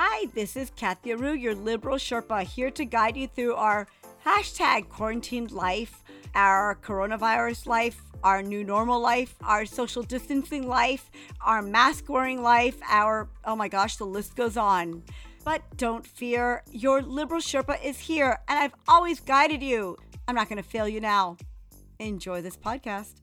[0.00, 3.88] Hi, this is Kathy Areu, your liberal Sherpa, here to guide you through our
[4.24, 6.04] hashtag quarantined life,
[6.36, 12.76] our coronavirus life, our new normal life, our social distancing life, our mask wearing life,
[12.88, 15.02] our, oh my gosh, the list goes on.
[15.44, 19.96] But don't fear, your liberal Sherpa is here, and I've always guided you.
[20.28, 21.38] I'm not going to fail you now.
[21.98, 23.14] Enjoy this podcast.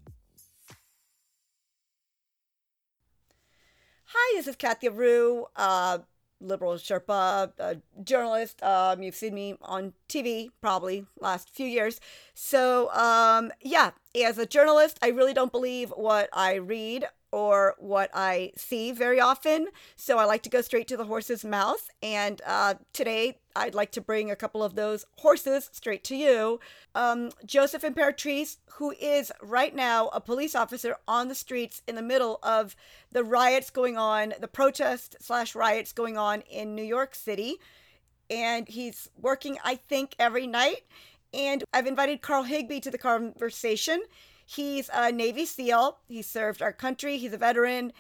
[4.08, 6.00] Hi, this is Kathy Areu, uh,
[6.40, 8.62] liberal Sherpa, a journalist.
[8.64, 12.00] Um, you've seen me on TV probably last few years.
[12.34, 18.10] So, um, yeah, as a journalist, I really don't believe what I read or what
[18.14, 19.68] I see very often.
[19.98, 21.90] So I like to go straight to the horse's mouth.
[22.02, 26.62] And uh, today I'd like to bring a couple of those horses straight to you.
[26.96, 32.02] Um, Joseph Imperatrice, who is right now a police officer on the streets in the
[32.02, 32.74] middle of
[33.12, 37.56] the riots going on, the protest slash riots going on in New York City.
[38.30, 40.84] And he's working, I think, every night.
[41.34, 44.04] And I've invited Carl Higbie to the conversation.
[44.46, 45.98] He's a Navy SEAL.
[46.08, 47.18] He served our country.
[47.18, 47.92] He's a veteran.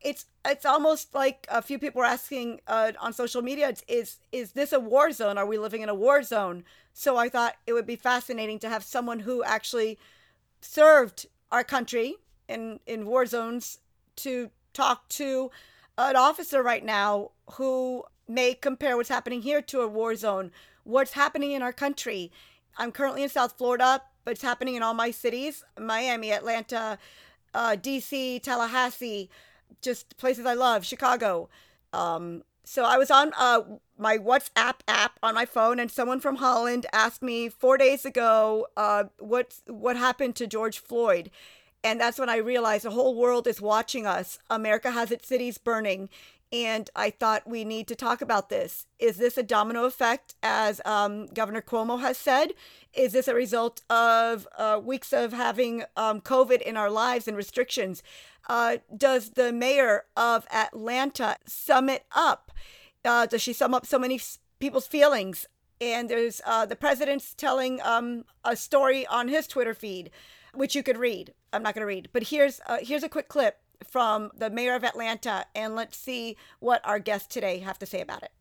[0.00, 4.52] It's it's almost like a few people are asking uh, on social media is is
[4.52, 5.38] this a war zone?
[5.38, 6.64] Are we living in a war zone?
[6.92, 9.96] So I thought it would be fascinating to have someone who actually
[10.60, 12.16] served our country
[12.48, 13.78] in in war zones
[14.16, 15.52] to talk to
[15.96, 20.50] an officer right now who may compare what's happening here to a war zone.
[20.82, 22.32] What's happening in our country?
[22.76, 26.98] I'm currently in South Florida but it's happening in all my cities Miami, Atlanta,
[27.54, 29.28] uh, DC, Tallahassee,
[29.80, 31.48] just places I love, Chicago.
[31.92, 33.62] Um, so I was on uh,
[33.98, 38.66] my WhatsApp app on my phone, and someone from Holland asked me four days ago
[38.76, 41.30] uh, what what happened to George Floyd,
[41.82, 44.38] and that's when I realized the whole world is watching us.
[44.48, 46.08] America has its cities burning,
[46.52, 48.86] and I thought we need to talk about this.
[48.98, 52.52] Is this a domino effect, as um, Governor Cuomo has said?
[52.92, 57.36] Is this a result of uh, weeks of having um, COVID in our lives and
[57.36, 58.02] restrictions?
[58.48, 62.52] Uh, does the mayor of Atlanta sum it up?
[63.02, 64.20] Uh, does she sum up so many
[64.58, 65.46] people's feelings?
[65.80, 70.10] And there's uh, the president's telling um, a story on his Twitter feed,
[70.54, 71.32] which you could read.
[71.52, 74.74] I'm not going to read, but here's uh, here's a quick clip from the mayor
[74.74, 78.32] of Atlanta, and let's see what our guests today have to say about it.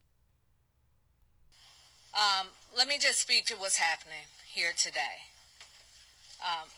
[2.14, 5.30] Um, let me just speak to what's happening here today.
[6.42, 6.70] Um,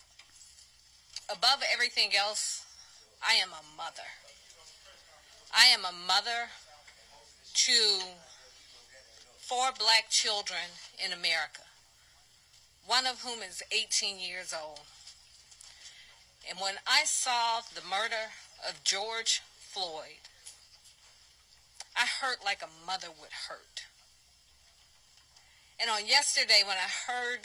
[1.29, 2.65] above everything else,
[3.25, 4.07] I am a mother.
[5.55, 6.49] I am a mother
[7.53, 7.73] to
[9.37, 11.61] four black children in America,
[12.85, 14.81] one of whom is 18 years old.
[16.49, 18.33] And when I saw the murder
[18.67, 20.23] of George Floyd,
[21.95, 23.85] I hurt like a mother would hurt.
[25.79, 27.41] And on yesterday, when I heard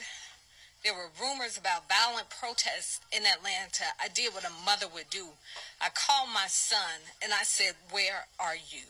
[0.84, 5.26] there were rumors about violent protests in Atlanta, I did what a mother would do.
[5.80, 8.84] I called my son and I said, Where are you?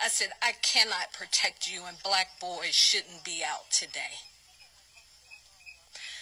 [0.00, 4.20] I said, I cannot protect you, and black boys shouldn't be out today.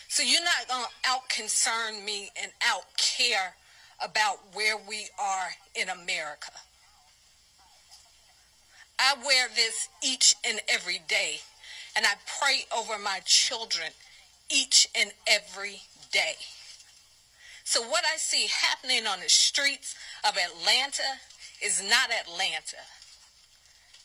[0.08, 3.54] So you're not going to out concern me and out care
[4.02, 6.52] about where we are in America.
[8.98, 11.40] I wear this each and every day,
[11.96, 13.88] and I pray over my children
[14.50, 15.82] each and every
[16.12, 16.34] day.
[17.64, 19.94] So, what I see happening on the streets
[20.28, 21.20] of Atlanta
[21.62, 22.82] is not Atlanta.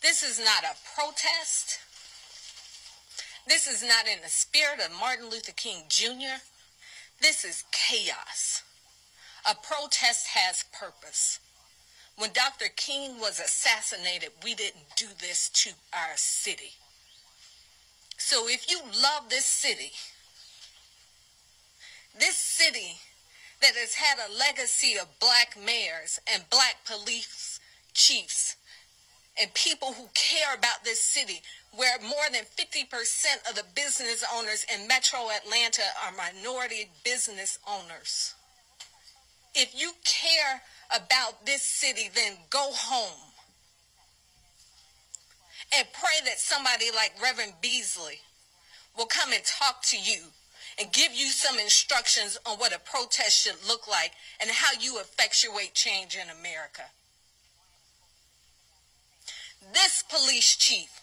[0.01, 1.79] This is not a protest.
[3.47, 6.41] This is not in the spirit of Martin Luther King Jr.
[7.21, 8.63] This is chaos.
[9.49, 11.39] A protest has purpose.
[12.17, 12.65] When Dr.
[12.75, 16.73] King was assassinated, we didn't do this to our city.
[18.17, 19.91] So if you love this city,
[22.19, 22.97] this city
[23.61, 27.59] that has had a legacy of black mayors and black police
[27.93, 28.57] chiefs
[29.39, 31.41] and people who care about this city,
[31.71, 38.33] where more than 50% of the business owners in metro Atlanta are minority business owners.
[39.59, 40.61] If you care
[40.95, 43.31] about this city, then go home.
[45.75, 48.19] And pray that somebody like Reverend Beasley
[48.95, 50.25] will come and talk to you
[50.79, 54.99] and give you some instructions on what a protest should look like and how you
[54.99, 56.83] effectuate change in America.
[59.73, 61.01] This police chief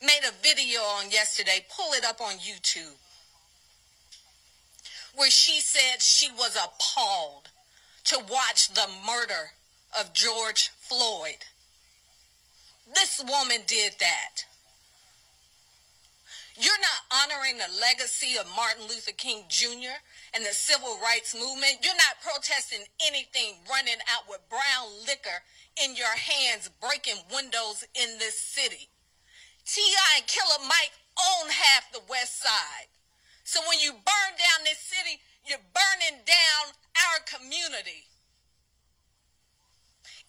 [0.00, 2.96] made a video on yesterday, pull it up on YouTube
[5.14, 7.50] where she said she was appalled
[8.04, 9.52] to watch the murder
[9.98, 11.44] of George Floyd.
[12.94, 14.44] This woman did that.
[16.58, 19.96] You're not honoring the legacy of Martin Luther King Jr.
[20.34, 21.80] and the civil rights movement.
[21.82, 25.40] You're not protesting anything running out with brown liquor
[25.82, 28.88] in your hands, breaking windows in this city.
[29.64, 30.18] T.I.
[30.18, 32.88] and Killer Mike own half the west side.
[33.52, 38.08] So when you burn down this city, you're burning down our community.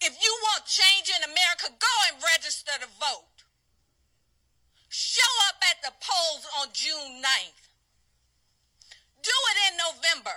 [0.04, 3.48] If you want change in America, go and register to vote.
[4.92, 7.64] Show up at the polls on June 9th.
[9.24, 10.36] Do it in November.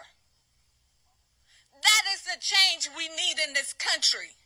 [1.84, 4.37] That is the change we need in this country.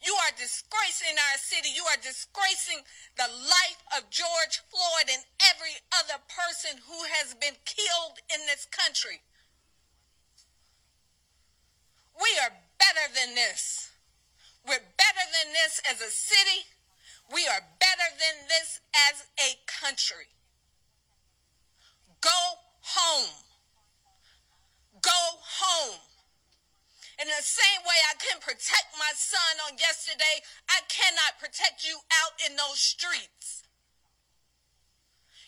[0.00, 1.68] You are disgracing our city.
[1.76, 2.80] You are disgracing
[3.16, 8.64] the life of George Floyd and every other person who has been killed in this
[8.64, 9.20] country.
[12.16, 13.92] We are better than this.
[14.66, 16.64] We're better than this as a city.
[17.32, 18.80] We are better than this
[19.12, 20.32] as a country.
[22.20, 22.40] Go
[22.80, 23.30] home.
[25.00, 26.09] Go home.
[27.20, 30.40] In the same way I can protect my son on yesterday,
[30.72, 33.68] I cannot protect you out in those streets.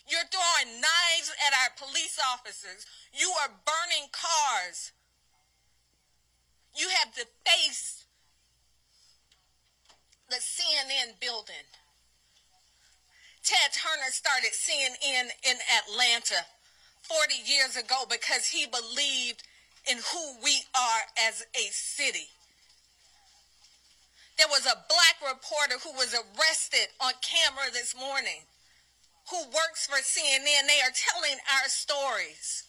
[0.05, 2.85] You're throwing knives at our police officers.
[3.11, 4.91] You are burning cars.
[6.75, 8.05] You have to face
[10.29, 11.65] the CNN building.
[13.43, 16.45] Ted Turner started CNN in Atlanta
[17.01, 19.43] 40 years ago because he believed
[19.89, 22.29] in who we are as a city.
[24.37, 28.47] There was a black reporter who was arrested on camera this morning
[29.29, 30.67] who works for CNN.
[30.67, 32.63] They are telling our stories,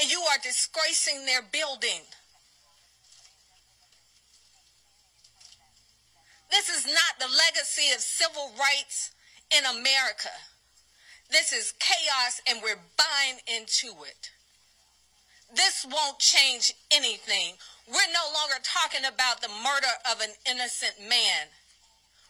[0.00, 2.06] and you are disgracing their building.
[6.50, 9.10] This is not the legacy of civil rights
[9.56, 10.32] in America.
[11.30, 14.30] This is chaos and we're buying into it.
[15.54, 17.54] This won't change anything.
[17.86, 21.48] We're no longer talking about the murder of an innocent man.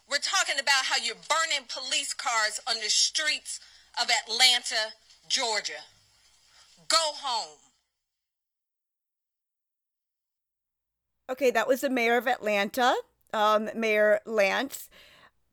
[0.09, 3.61] We're talking about how you're burning police cars on the streets
[4.00, 4.94] of Atlanta,
[5.29, 5.85] Georgia.
[6.88, 7.59] Go home.
[11.31, 12.94] Okay, that was the mayor of Atlanta,
[13.35, 14.88] um, Mayor Lance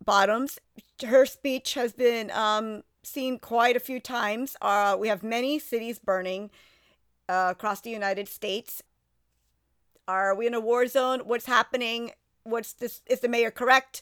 [0.03, 0.59] Bottoms.
[1.05, 4.55] Her speech has been um, seen quite a few times.
[4.61, 6.49] Uh, we have many cities burning
[7.29, 8.81] uh, across the United States.
[10.07, 11.21] Are we in a war zone?
[11.25, 12.11] What's happening?
[12.43, 13.01] What's this?
[13.07, 14.01] Is the mayor correct?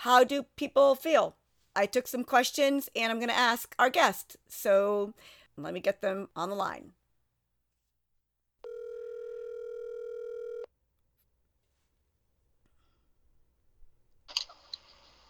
[0.00, 1.36] How do people feel?
[1.74, 4.36] I took some questions and I'm going to ask our guest.
[4.48, 5.14] So
[5.56, 6.92] let me get them on the line.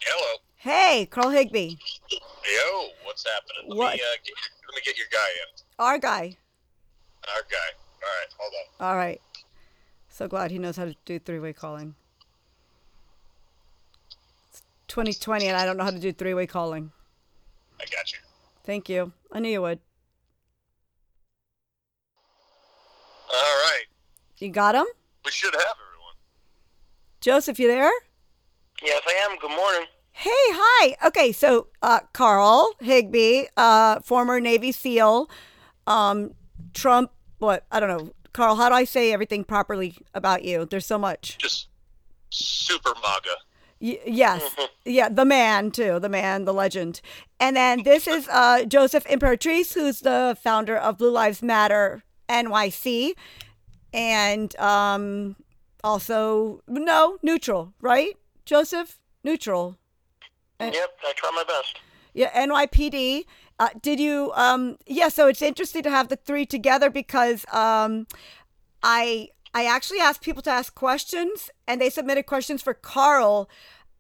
[0.00, 0.38] Hello.
[0.56, 1.79] Hey, Carl Higbie.
[2.11, 3.69] Yo, what's happening?
[3.71, 3.94] Let What?
[3.94, 4.35] me uh, get,
[4.69, 5.62] let me get your guy in.
[5.79, 6.37] Our guy.
[7.34, 7.56] Our guy.
[8.02, 8.87] All right, hold on.
[8.87, 9.20] All right.
[10.08, 11.94] So glad he knows how to do three way calling.
[14.49, 16.93] It's 2020 and I don't know how to do three way calling.
[17.81, 18.19] I got you.
[18.64, 19.12] Thank you.
[19.32, 19.81] I knew you would.
[23.28, 23.84] All right.
[24.38, 24.87] You got him?
[25.25, 26.14] We should have everyone.
[27.20, 27.93] Joseph, you there?
[28.82, 29.38] Yes, I am.
[29.38, 29.87] Good morning.
[30.12, 30.97] Hey, hi.
[31.09, 35.28] Okay, so uh, Carl Higbie, uh, former Navy SEAL,
[35.87, 36.33] um,
[36.73, 37.64] Trump, what?
[37.71, 38.12] I don't know.
[38.33, 40.64] Carl, how do I say everything properly about you?
[40.66, 41.38] There's so much.
[41.38, 41.69] Just
[42.31, 43.31] super MAGA.
[43.81, 44.55] Y- yes.
[44.88, 45.99] Yeah, the man, too.
[45.99, 47.00] The man, the legend.
[47.40, 53.14] And then this is uh, Joseph Imperatrice, who's the founder of Blue Lives Matter NYC.
[53.93, 55.35] And um,
[55.83, 58.16] also, no, neutral, right?
[58.45, 59.00] Joseph?
[59.25, 59.76] Neutral.
[60.61, 60.75] Yep,
[61.05, 61.81] I try my best.
[62.14, 63.25] Yeah, NYPD.
[63.58, 64.32] Uh, did you?
[64.34, 65.08] Um, yeah.
[65.08, 68.06] So it's interesting to have the three together because um,
[68.82, 73.48] I I actually asked people to ask questions, and they submitted questions for Carl,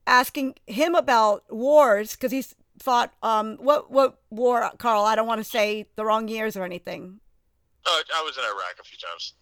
[0.06, 5.04] asking him about wars because he's thought um, what what war, Carl?
[5.04, 7.20] I don't want to say the wrong years or anything.
[7.86, 9.34] Oh, I was in Iraq a few times.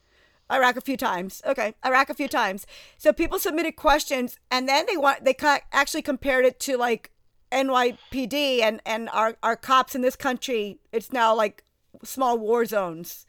[0.50, 1.42] Iraq a few times.
[1.46, 2.66] Okay, Iraq a few times.
[2.98, 5.34] So people submitted questions, and then they want they
[5.72, 7.10] actually compared it to like
[7.54, 10.78] NYPD and and our our cops in this country.
[10.92, 11.62] It's now like
[12.02, 13.26] small war zones.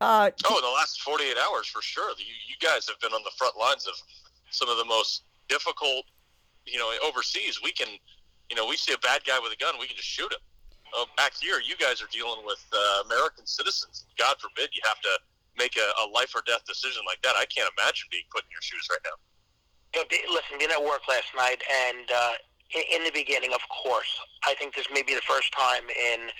[0.00, 2.10] Uh, Oh, in the last 48 hours, for sure.
[2.18, 3.94] You, you guys have been on the front lines of
[4.50, 6.04] some of the most difficult,
[6.66, 7.60] you know, overseas.
[7.62, 7.88] We can,
[8.50, 10.42] you know, we see a bad guy with a gun, we can just shoot him.
[10.94, 14.06] Oh, back here, you guys are dealing with uh, American citizens.
[14.18, 15.14] God forbid you have to
[15.56, 17.34] make a, a life or death decision like that.
[17.34, 19.16] I can't imagine being put in your shoes right now.
[19.94, 22.34] You know, listen, being at work last night, and uh,
[22.72, 26.30] in, the beginning, of course, I think this may be the first time in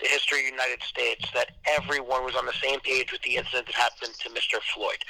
[0.00, 3.34] the history of the United States that everyone was on the same page with the
[3.34, 4.62] incident that happened to Mr.
[4.70, 5.02] Floyd.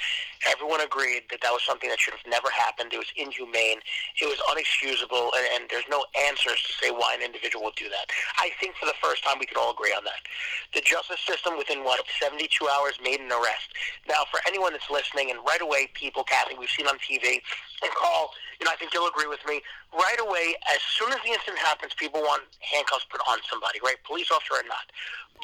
[0.49, 2.89] Everyone agreed that that was something that should have never happened.
[2.89, 3.85] It was inhumane.
[4.17, 7.85] It was unexcusable, and, and there's no answers to say why an individual would do
[7.89, 8.09] that.
[8.41, 10.25] I think for the first time we can all agree on that.
[10.73, 13.69] The justice system, within what 72 hours, made an arrest.
[14.09, 17.37] Now, for anyone that's listening, and right away, people, Kathy, we've seen on TV,
[17.85, 19.61] and Carl, you know, I think you'll agree with me.
[19.93, 23.95] Right away, as soon as the incident happens, people want handcuffs put on somebody, right?
[24.03, 24.91] Police officer or not not.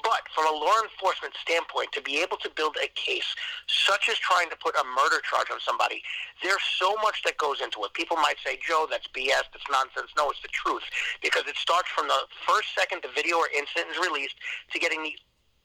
[0.04, 3.26] But from a law enforcement standpoint, to be able to build a case
[3.68, 6.04] such as trying to put a murder charge on somebody,
[6.44, 7.94] there's so much that goes into it.
[7.94, 10.12] People might say, Joe, that's BS, that's nonsense.
[10.18, 10.84] No, it's the truth.
[11.24, 14.36] Because it starts from the first second the video or incident is released
[14.72, 15.16] to getting the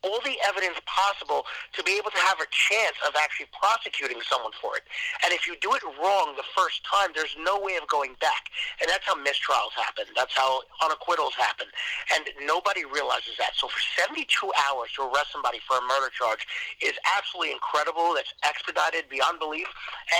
[0.03, 4.53] all the evidence possible to be able to have a chance of actually prosecuting someone
[4.61, 4.85] for it.
[5.25, 8.49] And if you do it wrong the first time, there's no way of going back.
[8.81, 10.09] And that's how mistrials happen.
[10.17, 11.67] That's how unacquittals happen.
[12.15, 13.53] And nobody realizes that.
[13.57, 14.25] So for 72
[14.69, 16.47] hours to arrest somebody for a murder charge
[16.81, 18.15] is absolutely incredible.
[18.15, 19.69] That's expedited beyond belief.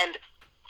[0.05, 0.17] And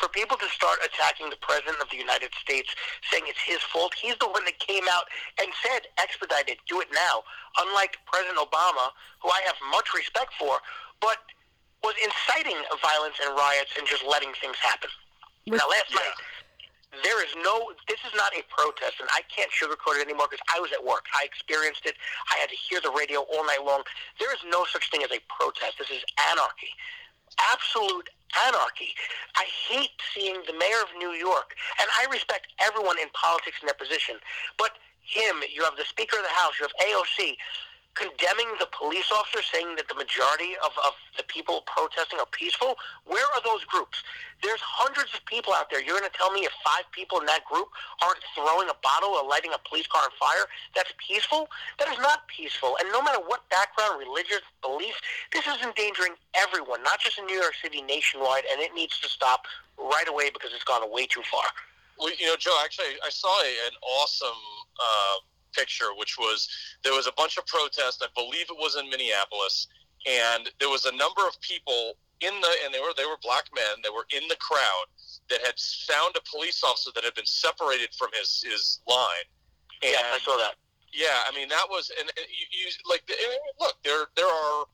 [0.01, 2.73] for people to start attacking the president of the United States,
[3.13, 5.05] saying it's his fault, he's the one that came out
[5.37, 7.21] and said, expedite it, do it now.
[7.61, 8.89] Unlike President Obama,
[9.21, 10.57] who I have much respect for,
[10.97, 11.21] but
[11.85, 14.89] was inciting violence and riots and just letting things happen.
[15.45, 16.01] With, now, last yeah.
[16.01, 16.17] night,
[17.05, 20.43] there is no, this is not a protest, and I can't sugarcoat it anymore because
[20.49, 21.05] I was at work.
[21.13, 21.93] I experienced it.
[22.33, 23.85] I had to hear the radio all night long.
[24.19, 25.77] There is no such thing as a protest.
[25.77, 26.03] This is
[26.33, 26.73] anarchy
[27.39, 28.09] absolute
[28.47, 28.93] anarchy.
[29.35, 33.67] I hate seeing the mayor of New York, and I respect everyone in politics in
[33.67, 34.17] their position,
[34.57, 34.71] but
[35.01, 37.35] him, you have the Speaker of the House, you have AOC,
[37.95, 42.75] condemning the police officer, saying that the majority of, of the people protesting are peaceful?
[43.05, 44.03] Where are those groups?
[44.41, 45.83] There's hundreds of people out there.
[45.83, 47.67] You're going to tell me if five people in that group
[48.01, 51.51] aren't throwing a bottle or lighting a police car on fire, that's peaceful?
[51.79, 52.79] That is not peaceful.
[52.79, 54.95] And no matter what background, religious belief,
[55.35, 59.09] this is endangering everyone, not just in New York City, nationwide, and it needs to
[59.09, 59.45] stop
[59.77, 61.45] right away because it's gone way too far.
[61.99, 64.41] Well, you know, Joe, actually, I saw an awesome
[64.79, 65.17] uh,
[65.53, 66.47] picture, which was
[66.83, 68.01] there was a bunch of protests.
[68.01, 69.67] I believe it was in Minneapolis,
[70.07, 73.49] and there was a number of people in the and they were they were black
[73.53, 73.81] men.
[73.83, 74.85] They were in the crowd
[75.29, 79.27] that had found a police officer that had been separated from his his line.
[79.81, 80.55] And, yeah, I saw that.
[80.93, 83.03] Yeah, I mean that was and, and you, you like
[83.59, 84.65] look there there are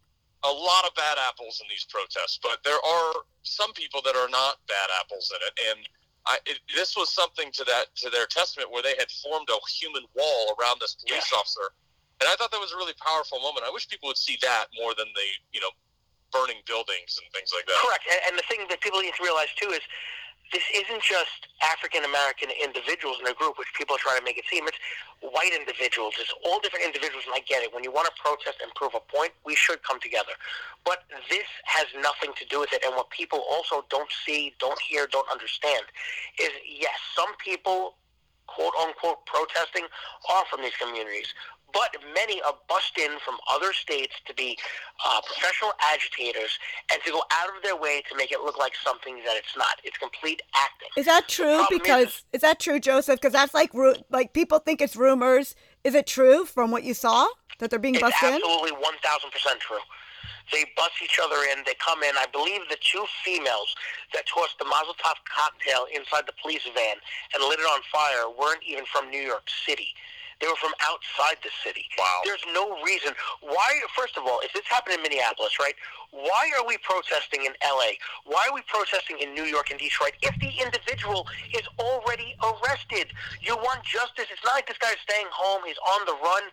[0.43, 4.29] a lot of bad apples in these protests, but there are some people that are
[4.29, 5.88] not bad apples in it, and
[6.27, 9.57] I, it, this was something to that to their testament where they had formed a
[9.72, 11.39] human wall around this police yeah.
[11.39, 11.72] officer,
[12.19, 13.63] and I thought that was a really powerful moment.
[13.65, 15.72] I wish people would see that more than the you know
[16.36, 17.79] burning buildings and things like that.
[17.79, 19.81] Correct, and, and the thing that people need to realize too is
[20.54, 24.46] this isn't just African American individuals in a group, which people trying to make it
[24.50, 24.68] seem.
[24.68, 24.77] It's
[25.20, 26.16] white individuals.
[26.20, 27.74] It's all different individuals, and I get it.
[27.74, 30.34] When you want to protest and prove a point, we should come together.
[30.86, 32.84] But this has nothing to do with it.
[32.86, 35.84] And what people also don't see, don't hear, don't understand
[36.39, 37.96] is yes, some people
[38.48, 39.84] quote unquote protesting
[40.30, 41.34] are from these communities
[41.74, 44.58] but many are bussed in from other states to be
[45.06, 46.58] uh, professional agitators
[46.92, 49.56] and to go out of their way to make it look like something that it's
[49.58, 49.80] not.
[49.84, 50.90] It's complete acting.
[50.96, 51.66] Is that true?
[51.70, 53.20] Because is, is, that true, Joseph?
[53.20, 53.72] Because that's like
[54.10, 55.56] like people think it's rumors.
[55.84, 57.28] Is it true from what you saw
[57.60, 58.34] that they're being bussed in?
[58.34, 59.78] Absolutely, one thousand percent true.
[60.52, 61.64] They bust each other in.
[61.66, 62.16] They come in.
[62.16, 63.76] I believe the two females
[64.14, 66.96] that tossed the Mazel Tov cocktail inside the police van
[67.36, 69.90] and lit it on fire weren't even from New York City.
[70.39, 71.86] They were from outside the city.
[71.98, 72.22] Wow.
[72.24, 73.13] There's no reason.
[73.41, 75.74] Why, first of all, if this happened in Minneapolis, right,
[76.12, 77.98] why are we protesting in L.A.?
[78.25, 83.12] Why are we protesting in New York and Detroit if the individual is already arrested?
[83.41, 84.25] You want justice.
[84.32, 85.63] It's not like this guy's staying home.
[85.65, 86.44] He's on the run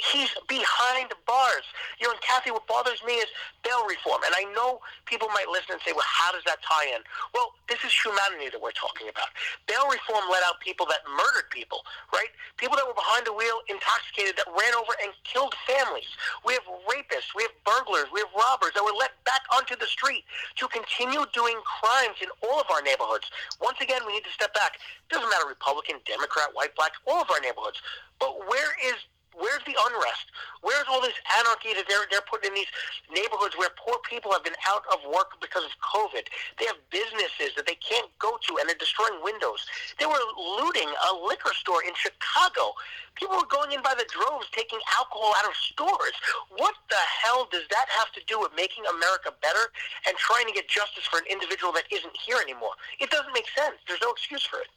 [0.00, 1.68] he's behind bars.
[2.00, 3.28] You know, and Kathy, what bothers me is
[3.60, 4.24] bail reform.
[4.24, 7.04] And I know people might listen and say, well, how does that tie in?
[7.36, 9.28] Well, this is humanity that we're talking about.
[9.68, 12.32] Bail reform let out people that murdered people, right?
[12.56, 16.08] People that were behind the wheel, intoxicated, that ran over and killed families.
[16.44, 19.86] We have rapists, we have burglars, we have robbers that were let back onto the
[19.86, 20.24] street
[20.56, 23.28] to continue doing crimes in all of our neighborhoods.
[23.60, 24.80] Once again, we need to step back.
[24.80, 27.84] It doesn't matter Republican, Democrat, white, black, all of our neighborhoods.
[28.18, 28.96] But where is
[29.40, 30.28] Where's the unrest?
[30.60, 32.68] Where's all this anarchy that they're, they're putting in these
[33.08, 36.28] neighborhoods where poor people have been out of work because of COVID?
[36.60, 39.64] They have businesses that they can't go to and they're destroying windows.
[39.96, 42.76] They were looting a liquor store in Chicago.
[43.16, 46.16] People were going in by the droves taking alcohol out of stores.
[46.60, 49.72] What the hell does that have to do with making America better
[50.04, 52.76] and trying to get justice for an individual that isn't here anymore?
[53.00, 53.80] It doesn't make sense.
[53.88, 54.68] There's no excuse for it.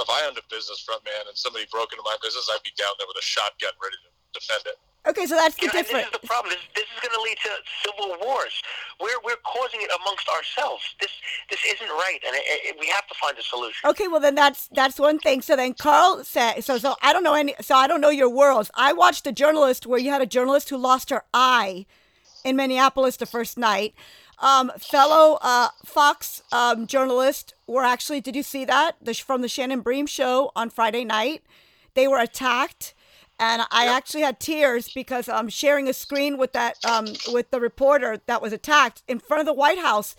[0.00, 2.72] If I owned a business front man and somebody broke into my business, I'd be
[2.78, 4.78] down there with a shotgun ready to defend it.
[5.08, 6.04] Okay, so that's the You know, difference.
[6.04, 6.52] this is the problem.
[6.52, 7.50] This, this is going to lead to
[7.88, 8.52] civil wars.
[9.00, 10.82] We're we're causing it amongst ourselves.
[11.00, 11.10] This
[11.48, 13.88] this isn't right, and it, it, we have to find a solution.
[13.88, 15.40] Okay, well then that's that's one thing.
[15.40, 18.28] So then Carl said, so so I don't know any, so I don't know your
[18.28, 18.70] worlds.
[18.74, 21.86] I watched a journalist where you had a journalist who lost her eye
[22.44, 23.94] in Minneapolis the first night.
[24.38, 28.20] Um, fellow uh, Fox um, journalists were actually.
[28.20, 31.42] Did you see that the, from the Shannon Bream show on Friday night?
[31.94, 32.94] They were attacked,
[33.38, 37.60] and I actually had tears because I'm sharing a screen with that um, with the
[37.60, 40.16] reporter that was attacked in front of the White House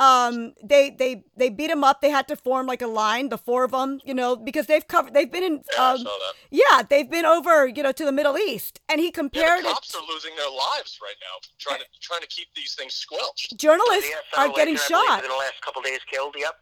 [0.00, 3.38] um they they they beat him up they had to form like a line the
[3.38, 6.06] four of them you know because they've covered they've been in Yeah, um,
[6.50, 9.68] yeah they've been over you know to the middle east and he Yeah, compared the
[9.70, 12.94] it cops are losing their lives right now, trying to trying to keep these things
[12.94, 13.56] squelched.
[13.58, 16.34] journalists The are federal getting agent, I believe, shot within the last couple days killed.
[16.38, 16.54] Yep.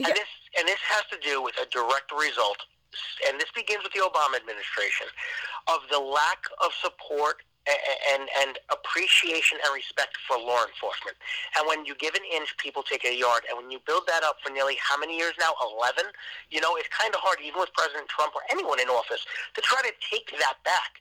[0.00, 0.06] Yeah.
[0.08, 2.58] And this and this has to do with a direct result,
[3.28, 5.06] and this begins with the Obama administration,
[5.68, 11.14] of the lack of support a- a- and and appreciation and respect for law enforcement.
[11.58, 13.46] And when you give an inch, people take a yard.
[13.48, 15.54] And when you build that up for nearly how many years now?
[15.62, 16.10] Eleven.
[16.50, 19.60] You know, it's kind of hard, even with President Trump or anyone in office, to
[19.62, 20.98] try to take that back.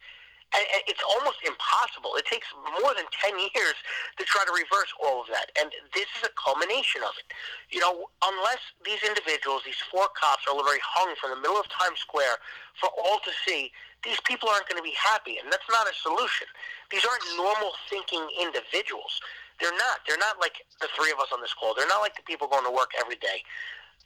[0.51, 2.19] And, it's almost impossible.
[2.19, 2.47] It takes
[2.83, 3.77] more than 10 years
[4.19, 5.47] to try to reverse all of that.
[5.55, 7.31] And this is a culmination of it.
[7.71, 11.71] You know, unless these individuals, these four cops, are literally hung from the middle of
[11.71, 12.43] Times Square
[12.75, 13.71] for all to see,
[14.03, 15.37] these people aren't going to be happy.
[15.37, 16.47] And that's not a solution.
[16.89, 19.21] These aren't normal thinking individuals.
[19.59, 20.01] They're not.
[20.07, 21.73] They're not like the three of us on this call.
[21.77, 23.45] They're not like the people going to work every day.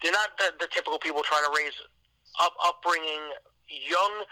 [0.03, 1.75] They're not the, the typical people trying to raise
[2.43, 3.31] up, upbringing
[3.71, 4.27] young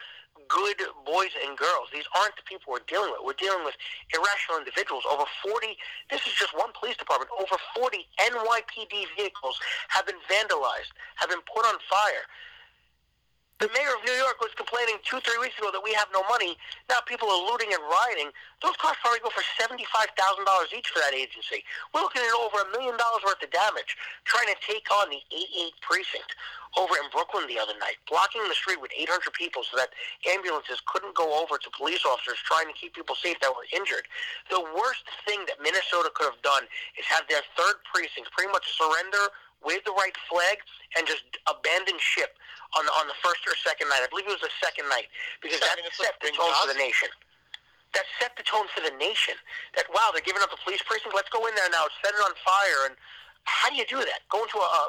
[0.50, 1.88] good boys and girls.
[1.94, 3.22] These aren't the people we're dealing with.
[3.24, 3.78] We're dealing with
[4.12, 5.04] irrational individuals.
[5.08, 5.78] Over 40,
[6.10, 9.56] this is just one police department, over 40 NYPD vehicles
[9.90, 12.26] have been vandalized, have been put on fire.
[13.62, 16.26] The mayor of New York was complaining two, three weeks ago that we have no
[16.26, 16.58] money.
[16.90, 18.34] Now people are looting and rioting.
[18.66, 19.80] Those cars probably go for $75,000
[20.74, 21.62] each for that agency.
[21.94, 25.22] We're looking at over a million dollars worth of damage trying to take on the
[25.32, 26.34] 88 precinct
[26.74, 29.94] over in Brooklyn the other night, blocking the street with 800 people so that
[30.26, 34.10] ambulances couldn't go over to police officers trying to keep people safe that were injured.
[34.50, 36.66] The worst thing that Minnesota could have done
[36.98, 39.30] is have their third precinct pretty much surrender,
[39.62, 40.60] wave the right flag,
[40.98, 42.36] and just abandon ship
[42.78, 44.02] on on the first or second night.
[44.02, 45.10] I believe it was the second night
[45.42, 47.10] because that I mean, set the tone for the nation.
[47.94, 49.38] That set the tone for the nation.
[49.78, 51.14] That wow, they're giving up the police precinct.
[51.14, 52.90] Let's go in there now, set it on fire.
[52.90, 52.98] And
[53.46, 54.26] how do you do that?
[54.34, 54.84] Go into a, a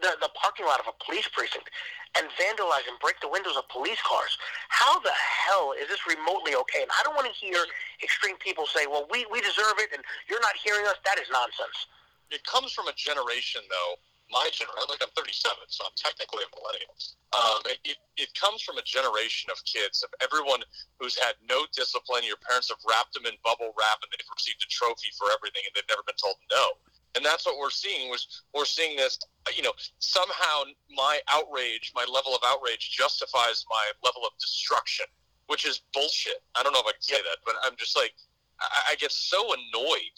[0.00, 1.68] the the parking lot of a police precinct
[2.16, 4.38] and vandalize and break the windows of police cars.
[4.72, 6.80] How the hell is this remotely okay?
[6.80, 7.60] And I don't want to hear
[8.02, 10.96] extreme people say, "Well, we we deserve it," and you're not hearing us.
[11.04, 11.86] That is nonsense.
[12.30, 13.96] It comes from a generation, though.
[14.28, 15.32] My generation, like I'm 37,
[15.72, 16.92] so I'm technically a millennial.
[17.32, 20.60] Um, it, it, comes from a generation of kids, of everyone
[21.00, 22.28] who's had no discipline.
[22.28, 25.64] Your parents have wrapped them in bubble wrap, and they've received a trophy for everything,
[25.64, 26.76] and they've never been told no.
[27.16, 28.12] And that's what we're seeing.
[28.12, 29.16] Was we're seeing this?
[29.56, 35.08] You know, somehow my outrage, my level of outrage, justifies my level of destruction,
[35.48, 36.44] which is bullshit.
[36.52, 38.12] I don't know if I can say that, but I'm just like,
[38.60, 40.16] I, I get so annoyed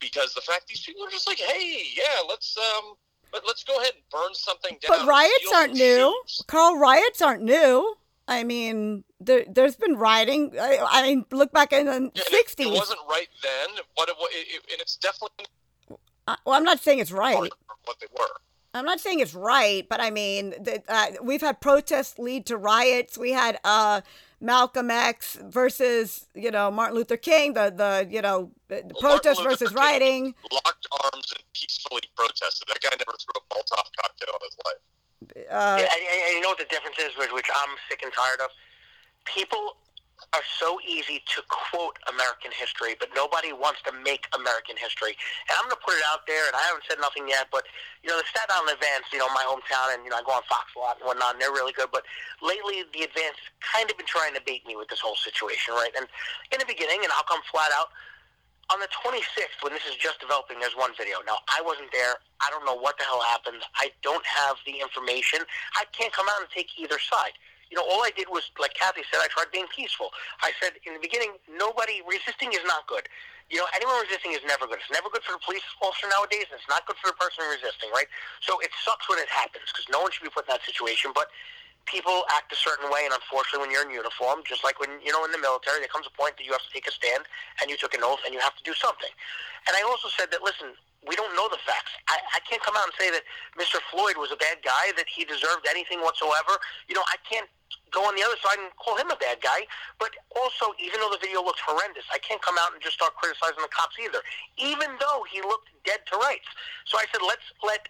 [0.00, 2.94] because the fact these people are just like, hey, yeah, let's um,
[3.32, 4.98] let, let's go ahead and burn something down.
[4.98, 6.42] but riots aren't new shoes.
[6.46, 7.94] carl riots aren't new
[8.26, 12.66] i mean there, there's been rioting I, I mean look back in the Yeah, 60s
[12.66, 15.46] It, wasn't right then, but it, it, it, and it's definitely
[16.26, 18.26] Uh, well i'm not saying it's right what they were.
[18.74, 22.58] I'm not saying it's right, but I mean, the, uh, we've had protests lead to
[22.58, 23.16] riots.
[23.16, 24.02] We had uh,
[24.40, 29.68] Malcolm X versus you know Martin Luther King, the the you know the protest versus
[29.70, 30.34] King rioting.
[30.52, 32.68] Locked arms and peacefully protested.
[32.68, 34.82] That guy never threw a Molotov cocktail in his life.
[35.50, 38.02] Uh, Yeah, and, and- and you know what the difference is, which, which I'm sick
[38.02, 38.50] and tired of?
[39.24, 39.76] People
[40.34, 45.16] are so easy to quote American history, but nobody wants to make American history.
[45.48, 47.64] And I'm going to put it out there, and I haven't said nothing yet, but,
[48.02, 50.36] you know, the Staten Island Advance, you know, my hometown, and, you know, I go
[50.36, 51.88] on Fox a lot and whatnot, and they're really good.
[51.94, 52.04] But
[52.44, 55.94] lately, the Advance kind of been trying to bait me with this whole situation, right?
[55.96, 56.04] And
[56.52, 57.88] in the beginning, and I'll come flat out,
[58.68, 61.24] on the 26th, when this is just developing, there's one video.
[61.24, 62.20] Now, I wasn't there.
[62.44, 63.64] I don't know what the hell happened.
[63.80, 65.40] I don't have the information.
[65.72, 67.32] I can't come out and take either side.
[67.70, 70.10] You know, all I did was, like Kathy said, I tried being peaceful.
[70.40, 73.04] I said in the beginning, nobody resisting is not good.
[73.48, 74.80] You know, anyone resisting is never good.
[74.80, 77.44] It's never good for the police officer nowadays, and it's not good for the person
[77.48, 78.08] resisting, right?
[78.44, 81.16] So it sucks when it happens because no one should be put in that situation.
[81.16, 81.32] But
[81.86, 85.12] people act a certain way, and unfortunately, when you're in uniform, just like when you
[85.12, 87.24] know in the military, there comes a point that you have to take a stand,
[87.60, 89.10] and you took an oath, and you have to do something.
[89.66, 91.94] And I also said that listen, we don't know the facts.
[92.10, 93.22] I, I can't come out and say that
[93.54, 93.78] Mr.
[93.92, 96.58] Floyd was a bad guy, that he deserved anything whatsoever.
[96.90, 97.46] You know, I can't
[97.90, 99.64] go on the other side and call him a bad guy.
[99.98, 103.14] But also, even though the video looks horrendous, I can't come out and just start
[103.14, 104.20] criticizing the cops either,
[104.58, 106.48] even though he looked dead to rights.
[106.86, 107.88] So I said, let's let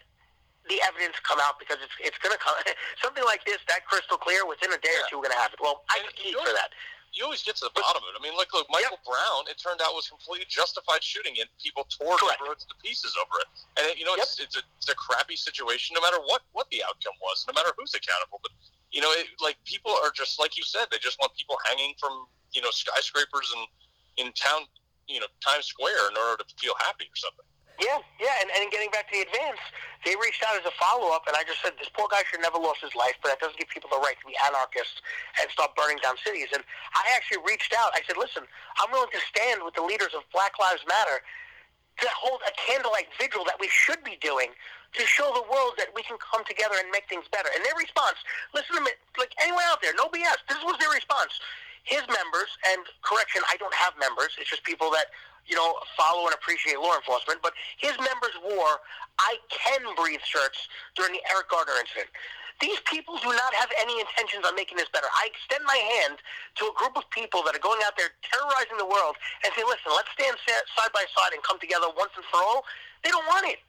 [0.69, 2.55] the evidence come out because it's it's going to come
[3.03, 5.01] something like this that crystal clear within a day yeah.
[5.01, 5.59] or two we're going to have it.
[5.59, 6.71] Well, I compete for that
[7.13, 8.17] you always get to the bottom of it.
[8.17, 9.05] I mean, look, look, Michael yep.
[9.05, 9.49] Brown.
[9.49, 13.41] It turned out was completely justified shooting, and people tore the roads to pieces over
[13.41, 13.49] it.
[13.81, 14.29] And it, you know, yep.
[14.29, 17.53] it's, it's, a, it's a crappy situation, no matter what what the outcome was, no
[17.57, 18.37] matter who's accountable.
[18.45, 18.53] But
[18.93, 21.97] you know, it, like people are just like you said, they just want people hanging
[21.97, 23.65] from you know skyscrapers and
[24.21, 24.69] in town,
[25.07, 27.47] you know, Times Square in order to feel happy or something.
[27.79, 29.63] Yeah, yeah, and, and getting back to the advance,
[30.03, 32.43] they reached out as a follow up, and I just said this poor guy should
[32.43, 34.99] never lost his life, but that doesn't give people the right to be anarchists
[35.39, 36.51] and start burning down cities.
[36.51, 36.59] And
[36.91, 37.95] I actually reached out.
[37.95, 38.43] I said, listen,
[38.83, 41.23] I'm willing to stand with the leaders of Black Lives Matter
[42.03, 44.51] to hold a candlelight vigil that we should be doing
[44.95, 47.49] to show the world that we can come together and make things better.
[47.53, 48.17] And their response,
[48.55, 50.39] listen to me, like anyone out there, no BS.
[50.47, 51.31] This was their response.
[51.83, 54.35] His members, and correction, I don't have members.
[54.37, 55.09] It's just people that
[55.49, 58.79] you know, follow and appreciate law enforcement, but his members wore
[59.17, 62.07] I can breathe shirts during the Eric Garner incident.
[62.61, 65.07] These people do not have any intentions on making this better.
[65.15, 66.19] I extend my hand
[66.59, 69.63] to a group of people that are going out there terrorizing the world and say,
[69.63, 72.67] listen, let's stand side by side and come together once and for all.
[73.03, 73.63] They don't want it.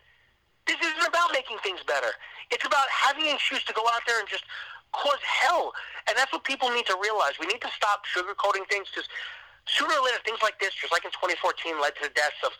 [0.66, 2.10] This isn't about making things better.
[2.50, 4.42] It's about having an excuse to go out there and just
[4.90, 5.70] cause hell.
[6.10, 7.38] And that's what people need to realize.
[7.38, 9.06] We need to stop sugarcoating things because
[9.76, 12.52] sooner or later, things like this, just like in 2014, led to the deaths of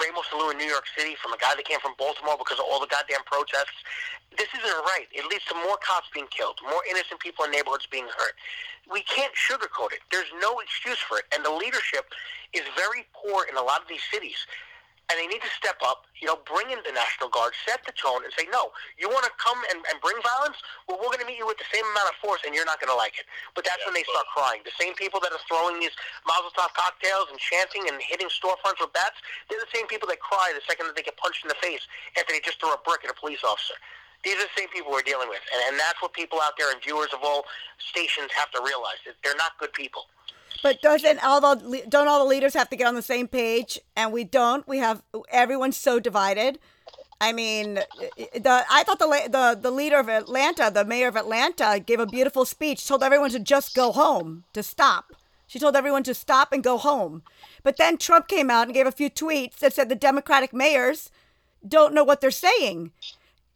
[0.00, 2.58] Ramos and Liu in New York City from a guy that came from Baltimore because
[2.58, 3.76] of all the goddamn protests.
[4.38, 5.08] This isn't right.
[5.12, 8.34] It leads to more cops being killed, more innocent people in neighborhoods being hurt.
[8.88, 10.00] We can't sugarcoat it.
[10.08, 11.28] There's no excuse for it.
[11.34, 12.08] And the leadership
[12.52, 14.40] is very poor in a lot of these cities
[15.10, 17.92] and they need to step up, you know, bring in the National Guard, set the
[17.92, 20.56] tone, and say, no, you want to come and, and bring violence?
[20.86, 22.78] Well, we're going to meet you with the same amount of force, and you're not
[22.78, 23.26] going to like it.
[23.52, 24.62] But that's yeah, when they start crying.
[24.64, 25.92] The same people that are throwing these
[26.24, 29.18] Mazel cocktails and chanting and hitting storefronts with bats,
[29.50, 31.84] they're the same people that cry the second that they get punched in the face
[32.16, 33.76] after they just throw a brick at a police officer.
[34.24, 36.70] These are the same people we're dealing with, and, and that's what people out there
[36.70, 37.44] and viewers of all
[37.82, 39.02] stations have to realize.
[39.02, 40.06] That they're not good people.
[40.62, 43.80] But doesn't all the don't all the leaders have to get on the same page?
[43.96, 44.66] And we don't.
[44.68, 46.58] We have everyone's so divided.
[47.20, 51.80] I mean, the I thought the the the leader of Atlanta, the mayor of Atlanta,
[51.84, 52.86] gave a beautiful speech.
[52.86, 55.12] Told everyone to just go home, to stop.
[55.46, 57.22] She told everyone to stop and go home.
[57.62, 61.10] But then Trump came out and gave a few tweets that said the Democratic mayors
[61.66, 62.90] don't know what they're saying.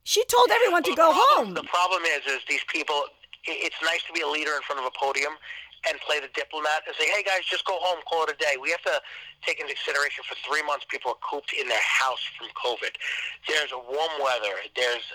[0.04, 1.54] She told everyone to go home.
[1.54, 3.02] The problem is, is these people.
[3.44, 5.32] It's nice to be a leader in front of a podium,
[5.88, 8.58] and play the diplomat and say, hey guys, just go home, call it a day.
[8.60, 8.98] We have to
[9.46, 12.94] take into consideration for three months people are cooped in their house from COVID.
[13.46, 14.58] There's warm weather.
[14.74, 15.06] There's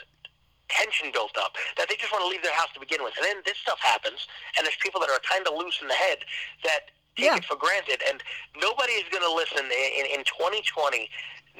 [0.72, 3.14] tension built up that they just want to leave their house to begin with.
[3.20, 6.00] And then this stuff happens, and there's people that are kind of loose in the
[6.00, 6.24] head
[6.64, 7.38] that take yeah.
[7.38, 8.00] it for granted.
[8.08, 8.24] And
[8.56, 11.12] nobody is going to listen in, in 2020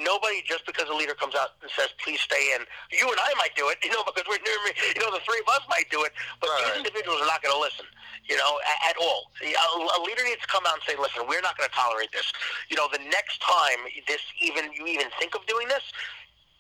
[0.04, 3.32] nobody just because a leader comes out and says please stay in you and i
[3.38, 5.64] might do it you know because we're near me you know the three of us
[5.70, 6.12] might do it
[6.42, 6.74] but right.
[6.74, 7.86] these individuals are not going to listen
[8.26, 11.24] you know at, at all a, a leader needs to come out and say listen
[11.30, 12.28] we're not going to tolerate this
[12.70, 15.86] you know the next time this even you even think of doing this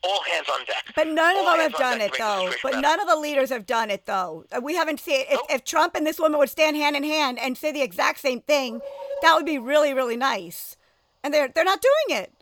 [0.03, 0.91] all hands on deck.
[0.95, 2.51] But none of them have done it, though.
[2.63, 2.81] But better.
[2.81, 4.45] none of the leaders have done it, though.
[4.51, 5.21] Uh, we haven't seen.
[5.21, 5.45] If, nope.
[5.49, 8.41] if Trump and this woman would stand hand in hand and say the exact same
[8.41, 8.81] thing,
[9.21, 10.75] that would be really, really nice.
[11.23, 12.33] And they're they're not doing it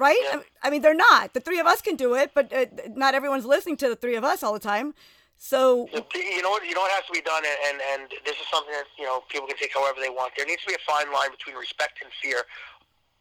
[0.00, 0.42] right?
[0.62, 1.34] I mean, they're not.
[1.34, 4.16] The three of us can do it, but uh, not everyone's listening to the three
[4.16, 4.94] of us all the time.
[5.36, 8.44] So you know what you know what has to be done, and and this is
[8.52, 10.32] something that you know people can take however they want.
[10.36, 12.44] There needs to be a fine line between respect and fear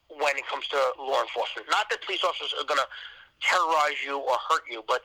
[0.09, 1.71] when it comes to law enforcement.
[1.71, 2.89] Not that police officers are going to
[3.39, 4.99] terrorize you or hurt you, but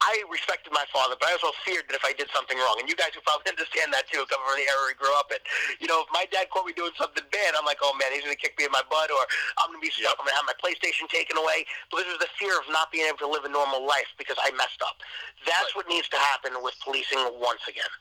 [0.00, 2.88] I respected my father, but I also feared that if I did something wrong, and
[2.88, 5.40] you guys would probably understand that too, coming from the era we grew up in.
[5.76, 8.24] You know, if my dad caught me doing something bad, I'm like, oh man, he's
[8.24, 9.20] going to kick me in my butt, or
[9.60, 10.16] I'm going to be stuck.
[10.16, 13.04] I'm going to have my PlayStation taken away because there's the fear of not being
[13.12, 14.96] able to live a normal life because I messed up.
[15.44, 15.84] That's right.
[15.84, 17.92] what needs to happen with policing once again.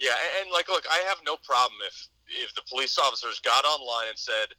[0.00, 2.08] Yeah, and, and like, look, I have no problem if
[2.40, 4.56] if the police officers got online and said,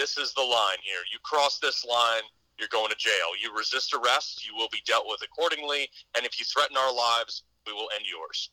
[0.00, 1.04] "This is the line here.
[1.12, 2.24] You cross this line."
[2.62, 3.34] You're going to jail.
[3.42, 5.90] You resist arrest, you will be dealt with accordingly.
[6.16, 8.50] And if you threaten our lives, we will end yours.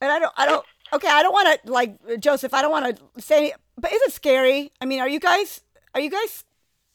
[0.00, 0.64] And I don't, I don't.
[0.92, 2.54] Okay, I don't want to like Joseph.
[2.54, 4.72] I don't want to say, but is it scary?
[4.80, 5.60] I mean, are you guys,
[5.94, 6.44] are you guys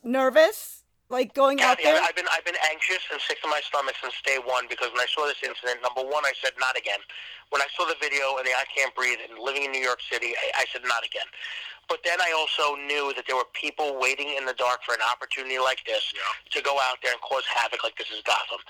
[0.03, 0.82] nervous?
[1.09, 2.01] Like going out Kathy, there?
[2.01, 4.89] I- I've been I've been anxious and sick to my stomach since day one because
[4.91, 6.99] when I saw this incident, number one, I said not again.
[7.49, 10.01] When I saw the video and the I can't breathe and living in New York
[10.11, 11.27] City, I, I said not again.
[11.89, 15.03] But then I also knew that there were people waiting in the dark for an
[15.11, 16.21] opportunity like this Yeah.
[16.55, 18.63] to go out there and cause havoc like this is Gotham.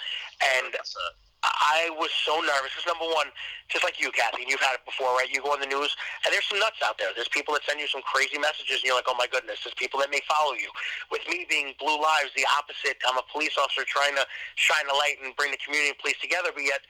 [0.57, 0.97] And That's,
[1.43, 2.71] I was so nervous.
[2.71, 3.27] Because number one,
[3.67, 5.27] just like you, Kathy, and you've had it before, right?
[5.27, 5.91] You go on the news,
[6.23, 7.11] and there's some nuts out there.
[7.11, 9.59] There's people that send you some crazy messages, and you're like, oh my goodness.
[9.63, 10.71] There's people that may follow you.
[11.11, 12.97] With me being Blue Lives, the opposite.
[13.03, 14.25] I'm a police officer trying to
[14.55, 16.81] shine a light and bring the community and police together, but yet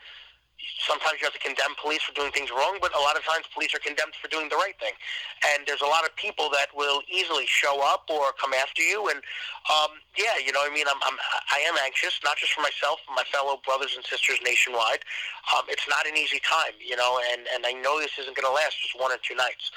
[0.79, 3.45] sometimes you have to condemn police for doing things wrong, but a lot of times
[3.53, 4.93] police are condemned for doing the right thing.
[5.53, 9.09] And there's a lot of people that will easily show up or come after you.
[9.09, 9.19] And
[9.71, 11.17] um, yeah, you know, I mean, I'm, I'm
[11.51, 15.03] I am anxious, not just for myself, but my fellow brothers and sisters nationwide.
[15.55, 18.47] Um, it's not an easy time, you know, and and I know this isn't going
[18.47, 19.71] to last just one or two nights.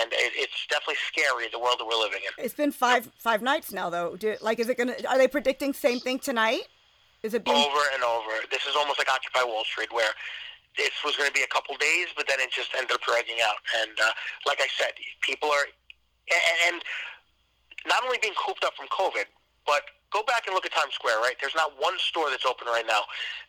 [0.00, 2.44] And it, it's definitely scary the world that we're living in.
[2.44, 4.16] it's been five five nights now, though.
[4.16, 4.94] Do, like, is it gonna?
[5.08, 6.62] Are they predicting same thing tonight?
[7.24, 7.56] Is it being?
[7.56, 8.44] over and over.
[8.52, 10.12] This is almost like Occupy Wall Street, where
[10.76, 13.40] this was going to be a couple days, but then it just ended up dragging
[13.40, 13.56] out.
[13.80, 14.12] And uh,
[14.44, 14.92] like I said,
[15.24, 15.64] people are,
[16.68, 16.84] and,
[17.88, 19.24] not only being cooped up from COVID,
[19.64, 21.36] but go back and look at Times Square, right?
[21.40, 23.04] There's not one store that's open right now.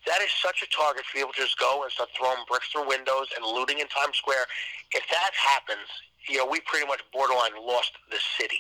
[0.08, 2.88] That is such a target for people to just go and start throwing bricks through
[2.88, 4.44] windows and looting in Times Square.
[4.92, 5.88] If that happens,
[6.28, 8.60] you know, we pretty much borderline lost the city.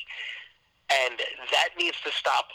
[0.91, 1.19] And
[1.51, 2.47] that needs to stop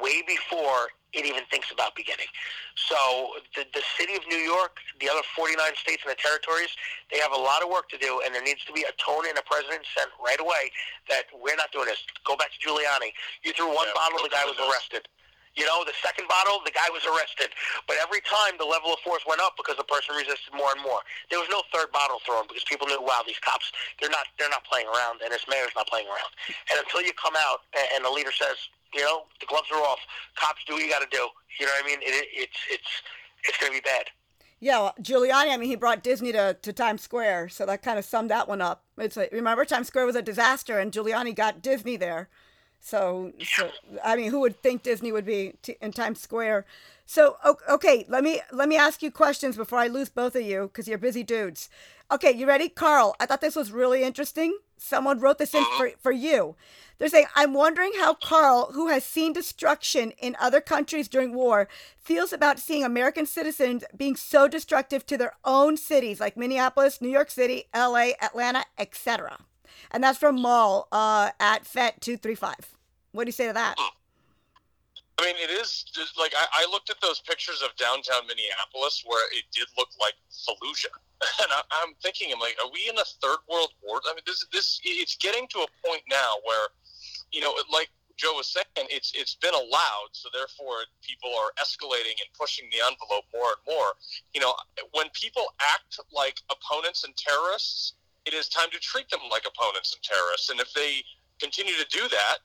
[0.00, 2.28] way before it even thinks about beginning.
[2.76, 6.68] So the, the city of New York, the other 49 states and the territories,
[7.10, 9.24] they have a lot of work to do, and there needs to be a tone
[9.24, 10.68] and a president sent right away
[11.08, 12.04] that we're not doing this.
[12.28, 13.16] Go back to Giuliani.
[13.42, 15.08] You threw one Yeah, bottle, the guy was arrested.
[15.56, 17.50] You know, the second bottle, the guy was arrested.
[17.90, 20.78] But every time the level of force went up because the person resisted more and
[20.84, 21.02] more.
[21.34, 24.52] There was no third bottle thrown because people knew, wow, these cops, they're not, they're
[24.52, 26.30] not playing around, and this mayor's not playing around.
[26.70, 28.54] And until you come out a- and the leader says,
[28.94, 29.98] you know, the gloves are off,
[30.36, 31.26] cops do what you got to do.
[31.60, 31.98] You know what I mean?
[32.02, 33.02] It, it, it's, it's,
[33.44, 34.06] it's going to be bad.
[34.60, 35.52] Yeah, well, Giuliani.
[35.52, 38.48] I mean, he brought Disney to, to Times Square, so that kind of summed that
[38.48, 38.84] one up.
[38.96, 42.28] It's like, remember Times Square was a disaster, and Giuliani got Disney there.
[42.80, 43.70] So, so
[44.04, 46.64] I mean, who would think Disney would be t- in Times Square?
[47.06, 47.36] So,
[47.68, 50.86] okay, let me let me ask you questions before I lose both of you because
[50.86, 51.68] you're busy dudes.
[52.10, 53.16] Okay, you ready, Carl?
[53.18, 54.58] I thought this was really interesting.
[54.78, 56.56] Someone wrote this in for for you.
[56.98, 61.68] They're saying, I'm wondering how Carl, who has seen destruction in other countries during war,
[62.00, 67.08] feels about seeing American citizens being so destructive to their own cities like Minneapolis, New
[67.08, 69.38] York City, LA, Atlanta, etc.
[69.92, 72.54] And that's from Maul uh, at FET235.
[73.12, 73.76] What do you say to that?
[75.18, 79.02] I mean, it is just like I, I looked at those pictures of downtown Minneapolis
[79.06, 80.94] where it did look like Fallujah,
[81.42, 84.00] and I, I'm thinking, I'm like, are we in a third world war?
[84.06, 86.68] I mean, this this it's getting to a point now where,
[87.32, 92.18] you know, like Joe was saying, it's it's been allowed, so therefore people are escalating
[92.18, 93.94] and pushing the envelope more and more.
[94.34, 94.54] You know,
[94.92, 97.94] when people act like opponents and terrorists,
[98.26, 101.02] it is time to treat them like opponents and terrorists, and if they
[101.40, 102.38] continue to do that,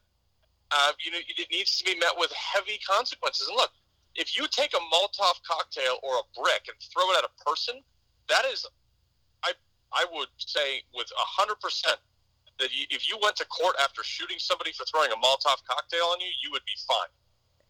[0.71, 3.47] uh, you know, it needs to be met with heavy consequences.
[3.47, 3.71] And look,
[4.15, 7.81] if you take a Molotov cocktail or a brick and throw it at a person,
[8.29, 8.65] that is,
[9.43, 9.51] I
[9.91, 11.97] I would say with hundred percent
[12.59, 16.19] that if you went to court after shooting somebody for throwing a Molotov cocktail on
[16.19, 17.12] you, you would be fine.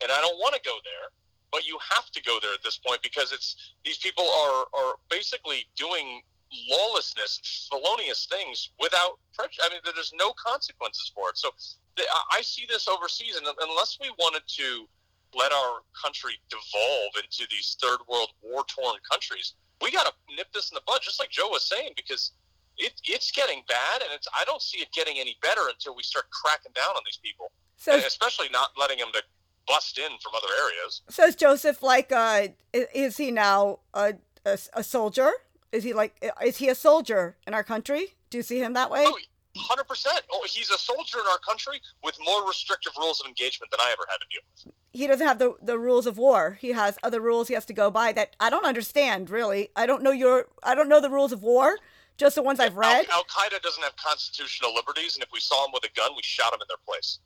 [0.03, 1.09] And I don't want to go there,
[1.51, 4.95] but you have to go there at this point because it's these people are are
[5.09, 6.21] basically doing
[6.69, 9.65] lawlessness, felonious things without prejudice.
[9.65, 11.37] I mean, there's no consequences for it.
[11.37, 11.49] So
[11.95, 14.87] the- I see this overseas, and unless we wanted to
[15.33, 20.47] let our country devolve into these third world war torn countries, we got to nip
[20.53, 22.31] this in the bud, just like Joe was saying, because
[22.77, 26.01] it, it's getting bad, and it's I don't see it getting any better until we
[26.03, 29.21] start cracking down on these people, So, and especially not letting them to
[29.67, 31.01] bust in from other areas.
[31.09, 34.15] so is Joseph like, uh is he now a,
[34.45, 35.31] a, a soldier?
[35.71, 38.15] Is he like, is he a soldier in our country?
[38.29, 39.05] Do you see him that way?
[39.07, 39.17] Oh,
[39.57, 40.05] 100%.
[40.31, 43.91] Oh, he's a soldier in our country with more restrictive rules of engagement than I
[43.91, 44.73] ever had to deal with.
[44.91, 46.57] he doesn't have the the rules of war.
[46.59, 49.69] He has other rules he has to go by that I don't understand really.
[49.75, 51.77] I don't know your I don't know the rules of war,
[52.17, 53.05] just the ones I've read.
[53.11, 56.23] Al Qaeda doesn't have constitutional liberties, and if we saw them with a gun, we
[56.23, 57.19] shot them in their place.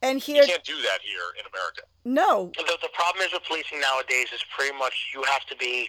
[0.00, 1.82] And here, You can't do that here in America.
[2.04, 5.88] no, The, the problem is with policing nowadays is pretty much you have to be,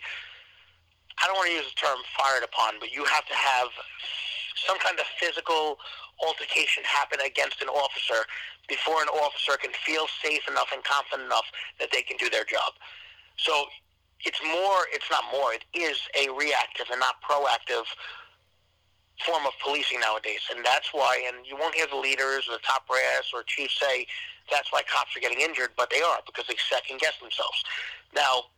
[1.22, 3.68] I don't want to use the term fired upon, but you have to have
[4.66, 5.78] some kind of physical
[6.22, 8.28] altercation happen against an officer
[8.68, 11.46] before an officer can feel safe enough and confident enough
[11.80, 12.74] that they can do their job.
[13.38, 13.66] So
[14.26, 17.88] it's more, it's not more, it is a reactive and not proactive
[19.26, 21.24] form of policing nowadays, and that's why.
[21.28, 24.06] And you won't hear the leaders or the top brass or chiefs say
[24.52, 27.64] that's why cops are getting injured, but they are because they second guess themselves.
[28.16, 28.50] Now,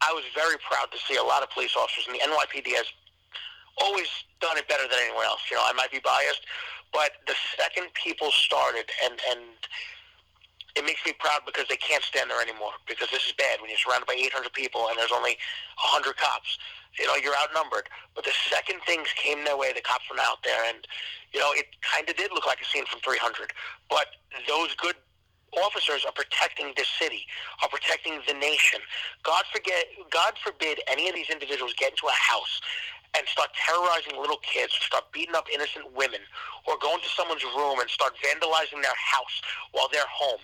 [0.00, 2.86] I was very proud to see a lot of police officers, and the NYPD has
[3.80, 4.08] always
[4.40, 5.40] done it better than anyone else.
[5.50, 6.42] You know, I might be biased,
[6.92, 9.40] but the second people started, and and
[10.74, 13.68] it makes me proud because they can't stand there anymore because this is bad when
[13.68, 15.36] you're surrounded by 800 people and there's only
[15.76, 16.58] 100 cops.
[16.98, 17.88] You know, you're outnumbered.
[18.14, 20.86] But the second things came their way, the cops went out there, and
[21.32, 23.52] you know, it kind of did look like a scene from 300.
[23.88, 24.06] But
[24.48, 24.96] those good
[25.60, 27.26] officers are protecting the city,
[27.62, 28.80] are protecting the nation.
[29.22, 32.60] God forget, God forbid any of these individuals get into a house
[33.14, 36.20] and start terrorizing little kids, start beating up innocent women,
[36.66, 40.40] or go into someone's room and start vandalizing their house while they're home.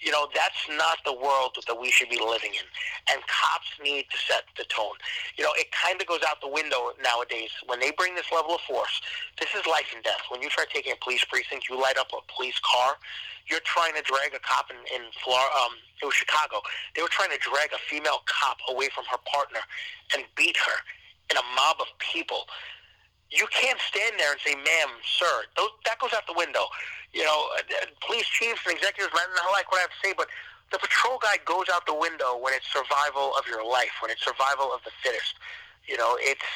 [0.00, 2.66] You know, that's not the world that we should be living in.
[3.12, 4.96] And cops need to set the tone.
[5.36, 7.50] You know, it kind of goes out the window nowadays.
[7.66, 9.00] When they bring this level of force,
[9.38, 10.24] this is life and death.
[10.30, 12.96] When you try taking a police precinct, you light up a police car,
[13.46, 16.62] you're trying to drag a cop in, in Florida, um, it was Chicago.
[16.96, 19.60] They were trying to drag a female cop away from her partner
[20.14, 20.78] and beat her
[21.30, 22.46] in a mob of people.
[23.30, 25.46] You can't stand there and say, ma'am, sir.
[25.56, 26.66] Those, that goes out the window.
[27.12, 30.14] You know, uh, police chiefs and executives might not like what I have to say,
[30.16, 30.26] but
[30.70, 34.22] the patrol guy goes out the window when it's survival of your life, when it's
[34.22, 35.34] survival of the fittest.
[35.86, 36.46] You know, it's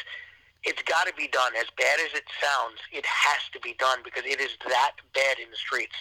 [0.64, 1.52] it's got to be done.
[1.56, 5.38] As bad as it sounds, it has to be done because it is that bad
[5.38, 5.94] in the streets.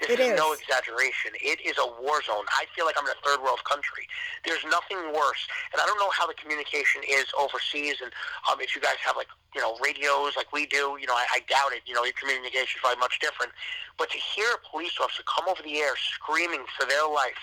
[0.00, 1.32] This it is, is no exaggeration.
[1.40, 2.44] It is a war zone.
[2.56, 4.08] I feel like I'm in a third world country.
[4.44, 5.44] There's nothing worse.
[5.72, 8.00] And I don't know how the communication is overseas.
[8.00, 8.12] And
[8.48, 11.26] um, if you guys have like you know radios like we do, you know I,
[11.36, 11.84] I doubt it.
[11.84, 13.52] You know your communication is probably much different.
[13.96, 17.40] But to hear a police officer come over the air screaming for their life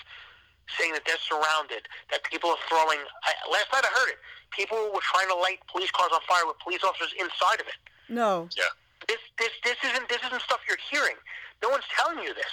[0.75, 2.99] saying that they're surrounded, that people are throwing.
[3.23, 4.19] I, last night I heard it.
[4.51, 7.80] People were trying to light police cars on fire with police officers inside of it.
[8.10, 8.49] No.
[8.58, 8.71] Yeah.
[9.08, 11.15] This this this isn't this isn't stuff you're hearing.
[11.62, 12.51] No one's telling you this.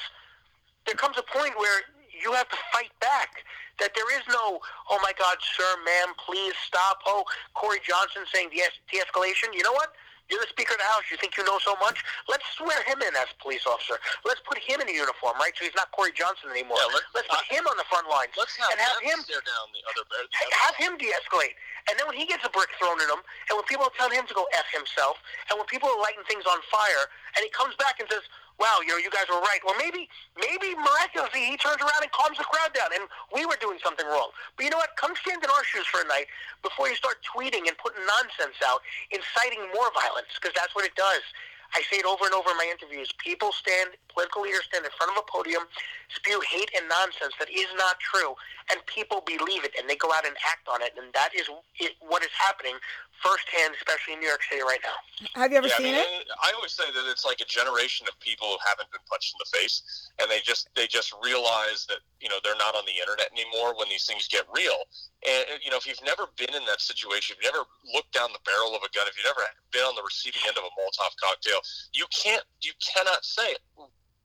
[0.87, 3.43] There comes a point where you have to fight back.
[3.81, 7.03] That there is no, oh my God, sir, ma'am, please stop.
[7.07, 7.25] Oh,
[7.55, 9.51] Corey Johnson saying de- de-escalation.
[9.53, 9.93] You know what?
[10.31, 11.05] You're the Speaker of the House.
[11.13, 12.01] You think you know so much?
[12.29, 14.01] Let's swear him in as a police officer.
[14.25, 15.53] Let's put him in a uniform, right?
[15.57, 16.81] So he's not Corey Johnson anymore.
[16.81, 19.45] Yeah, let- let's put him on the front lines Let's have, and have him stare
[19.45, 20.03] down the other.
[20.09, 21.57] The other have him de-escalate.
[21.91, 24.17] And then when he gets a brick thrown at him, and when people are telling
[24.17, 27.05] him to go f himself, and when people are lighting things on fire,
[27.37, 28.23] and he comes back and says,
[28.59, 32.13] "Wow, you know, you guys were right," or maybe, maybe miraculously he turns around and
[32.13, 34.31] calms the crowd down, and we were doing something wrong.
[34.57, 34.97] But you know what?
[34.97, 36.27] Come stand in our shoes for a night
[36.63, 40.95] before you start tweeting and putting nonsense out, inciting more violence, because that's what it
[40.95, 41.23] does.
[41.75, 43.11] I say it over and over in my interviews.
[43.19, 45.67] People stand, political leaders stand in front of a podium,
[46.09, 48.35] spew hate and nonsense that is not true,
[48.71, 51.51] and people believe it, and they go out and act on it, and that is
[51.81, 52.79] it, what is happening
[53.23, 54.99] firsthand, especially in New York City right now.
[55.41, 56.29] Have you ever yeah, seen I, it?
[56.43, 59.39] I always say that it's like a generation of people who haven't been punched in
[59.41, 59.83] the face,
[60.21, 63.75] and they just they just realize that you know they're not on the internet anymore
[63.75, 64.87] when these things get real.
[65.25, 67.65] And you know, if you've never been in that situation, if you've never
[67.97, 69.41] looked down the barrel of a gun, if you've never
[69.73, 71.65] been on the receiving end of a Molotov cocktail,
[71.97, 73.57] you can't you cannot say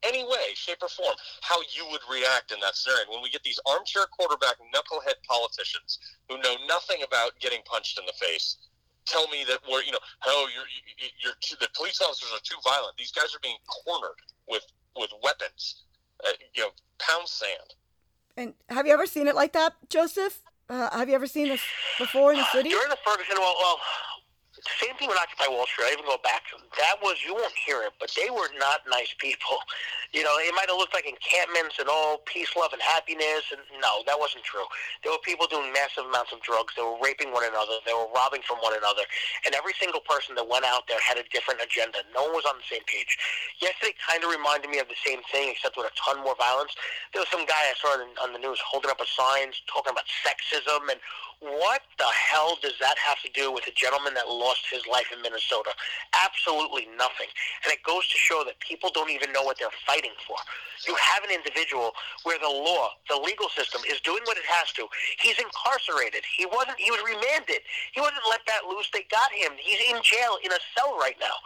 [0.04, 3.08] any way, shape, or form how you would react in that scenario.
[3.08, 8.04] When we get these armchair quarterback knucklehead politicians who know nothing about getting punched in
[8.04, 8.60] the face,
[9.08, 10.68] tell me that we're you know oh you're
[11.24, 12.92] you're too, the police officers are too violent.
[13.00, 15.88] These guys are being cornered with with weapons,
[16.28, 17.72] uh, you know, pound sand.
[18.36, 20.42] And have you ever seen it like that, Joseph?
[20.70, 21.60] Uh, have you ever seen this
[21.98, 22.68] before in the city?
[22.68, 23.80] During the Ferguson, well, well,
[24.78, 25.86] same thing with Occupy Wall Street.
[25.90, 26.46] I even go back.
[26.54, 29.58] To that was you won't hear it, but they were not nice people.
[30.10, 33.62] You know, it might have looked like encampments and all peace, love, and happiness, and
[33.78, 34.66] no, that wasn't true.
[35.06, 36.74] There were people doing massive amounts of drugs.
[36.74, 37.78] They were raping one another.
[37.86, 39.06] They were robbing from one another,
[39.46, 42.02] and every single person that went out there had a different agenda.
[42.10, 43.14] No one was on the same page.
[43.62, 46.74] Yesterday kind of reminded me of the same thing, except with a ton more violence.
[47.14, 49.94] There was some guy I saw on, on the news holding up a sign talking
[49.94, 50.98] about sexism and
[51.40, 55.08] what the hell does that have to do with a gentleman that lost his life
[55.08, 55.72] in Minnesota?
[56.12, 57.32] Absolutely nothing.
[57.64, 60.36] And it goes to show that people don't even know what they're fighting for.
[60.88, 61.92] You have an individual
[62.24, 64.88] where the law, the legal system, is doing what it has to.
[65.20, 66.24] He's incarcerated.
[66.24, 66.80] He wasn't.
[66.80, 67.60] He was remanded.
[67.92, 68.88] He wasn't let that loose.
[68.92, 69.52] They got him.
[69.60, 71.36] He's in jail in a cell right now.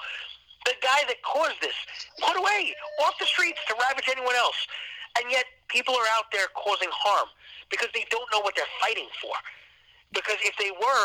[0.64, 1.76] The guy that caused this,
[2.22, 2.72] put away
[3.04, 4.56] off the streets to ravage anyone else.
[5.18, 7.28] And yet people are out there causing harm
[7.70, 9.34] because they don't know what they're fighting for
[10.14, 11.04] because if they were,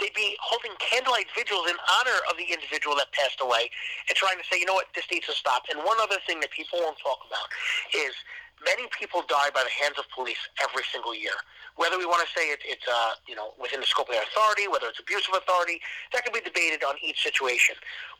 [0.00, 3.70] they'd be holding candlelight vigils in honor of the individual that passed away
[4.08, 5.66] and trying to say, you know what, this needs to stop.
[5.70, 7.50] And one other thing that people won't talk about
[7.94, 8.14] is
[8.64, 11.34] many people die by the hands of police every single year.
[11.76, 14.26] Whether we want to say it, it's uh, you know within the scope of their
[14.26, 15.80] authority, whether it's abuse of authority,
[16.12, 17.76] that can be debated on each situation.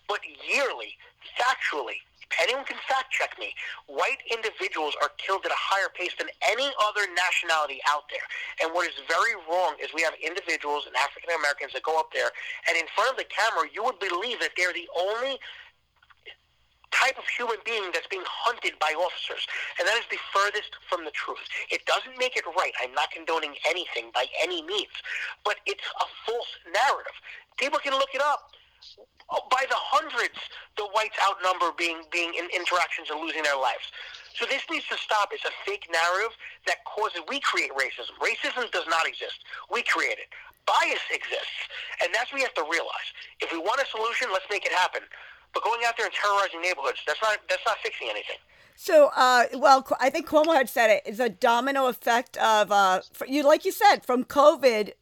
[0.06, 0.94] But yearly,
[1.34, 2.02] factually,
[2.40, 3.54] anyone can fact check me.
[3.86, 8.24] White individuals are killed at a higher pace than any other nationality out there.
[8.62, 12.12] And what is very wrong is we have individuals and African Americans that go up
[12.12, 12.30] there,
[12.68, 15.40] and in front of the camera, you would believe that they're the only
[16.90, 19.46] type of human being that's being hunted by officers.
[19.78, 21.42] And that is the furthest from the truth.
[21.70, 22.72] It doesn't make it right.
[22.82, 24.94] I'm not condoning anything by any means,
[25.44, 27.16] but it's a false narrative.
[27.56, 28.52] People can look it up.
[29.28, 30.40] By the hundreds,
[30.76, 33.92] the whites outnumber being being in interactions and losing their lives.
[34.32, 35.30] So this needs to stop.
[35.32, 36.32] It's a fake narrative
[36.66, 38.16] that causes we create racism.
[38.22, 39.44] Racism does not exist.
[39.70, 40.32] We create it.
[40.64, 41.60] Bias exists,
[42.00, 43.08] and that's what we have to realize.
[43.40, 45.00] If we want a solution, let's make it happen.
[45.54, 48.36] But going out there and terrorizing neighborhoods, that's not that's not fixing anything.
[48.76, 53.00] So, uh, well, I think Cuomo had said it is a domino effect of uh,
[53.26, 54.92] you, like you said, from COVID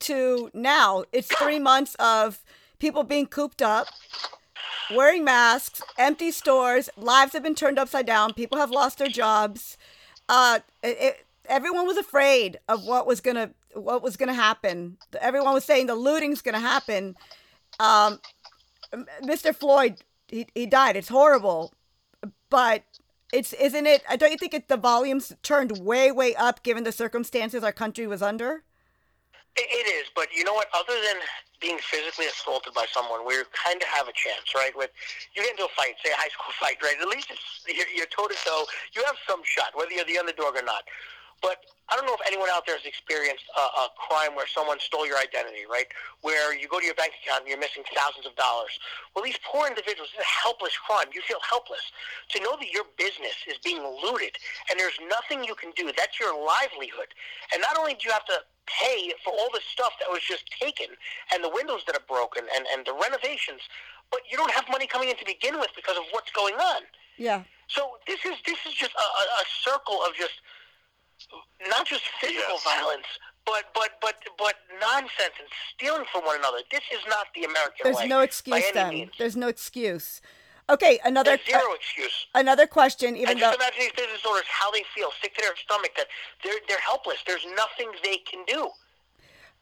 [0.00, 1.04] to now.
[1.12, 2.42] It's three months of
[2.78, 3.88] people being cooped up,
[4.94, 8.32] wearing masks, empty stores, lives have been turned upside down.
[8.34, 9.76] People have lost their jobs.
[10.28, 14.96] Uh, it, it, everyone was afraid of what was gonna what was gonna happen.
[15.20, 17.16] Everyone was saying the looting's gonna happen.
[17.78, 18.20] Um,
[19.22, 19.54] Mr.
[19.54, 19.98] Floyd,
[20.28, 20.96] he, he died.
[20.96, 21.72] It's horrible,
[22.50, 22.84] but
[23.32, 24.02] it's isn't it?
[24.16, 28.06] Don't you think it, the volumes turned way way up given the circumstances our country
[28.06, 28.62] was under?
[29.58, 30.68] It is, but you know what?
[30.72, 31.18] Other than
[31.60, 34.70] being physically assaulted by someone, we kind of have a chance, right?
[34.76, 34.90] With
[35.34, 36.94] you get into a fight, say a high school fight, right?
[37.00, 38.64] At least it's you're, you're toe to toe.
[38.94, 40.86] You have some shot, whether you're the underdog or not.
[41.40, 44.76] But I don't know if anyone out there has experienced a, a crime where someone
[44.76, 45.88] stole your identity, right?
[46.20, 48.76] Where you go to your bank account and you're missing thousands of dollars.
[49.16, 51.08] Well, these poor individuals, it's a helpless crime.
[51.16, 51.80] You feel helpless.
[52.36, 54.36] To know that your business is being looted
[54.68, 57.08] and there's nothing you can do, that's your livelihood.
[57.56, 60.44] And not only do you have to pay for all the stuff that was just
[60.60, 60.92] taken
[61.32, 63.64] and the windows that are broken and, and the renovations,
[64.12, 66.84] but you don't have money coming in to begin with because of what's going on.
[67.16, 67.48] Yeah.
[67.68, 69.08] So this is this is just a,
[69.40, 70.40] a circle of just
[71.68, 72.64] not just physical yes.
[72.64, 73.06] violence,
[73.44, 76.58] but but but but nonsense and stealing from one another.
[76.70, 78.02] This is not the American There's way.
[78.02, 79.10] There's no excuse then.
[79.18, 80.20] There's no excuse.
[80.70, 82.26] Okay, another There's zero uh, excuse.
[82.34, 83.16] Another question.
[83.16, 85.92] Even and though, just imagine these business owners how they feel, sick to their stomach,
[85.96, 86.06] that
[86.44, 87.18] they're they're helpless.
[87.26, 88.68] There's nothing they can do.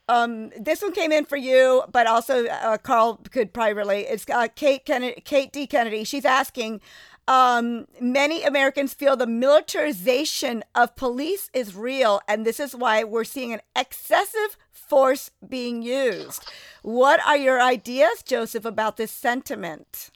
[0.09, 4.07] Um, this one came in for you, but also uh, Carl could probably relate.
[4.09, 5.67] It's uh, Kate Kennedy, Kate D.
[5.67, 6.05] Kennedy.
[6.05, 6.81] She's asking,
[7.29, 13.25] um, many Americans feel the militarization of police is real, and this is why we're
[13.25, 16.49] seeing an excessive force being used.
[16.83, 20.11] What are your ideas, Joseph, about this sentiment?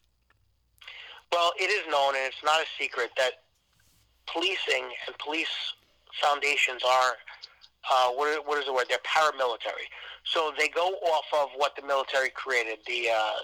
[1.33, 3.33] Well, it is known, and it's not a secret, that
[4.27, 5.75] policing and police
[6.21, 7.15] foundations are
[7.91, 8.87] uh, what, what is the word?
[8.89, 9.89] They're paramilitary.
[10.25, 13.39] So they go off of what the military created, the uh,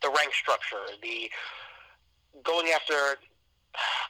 [0.00, 1.30] the rank structure, the
[2.44, 3.18] going after,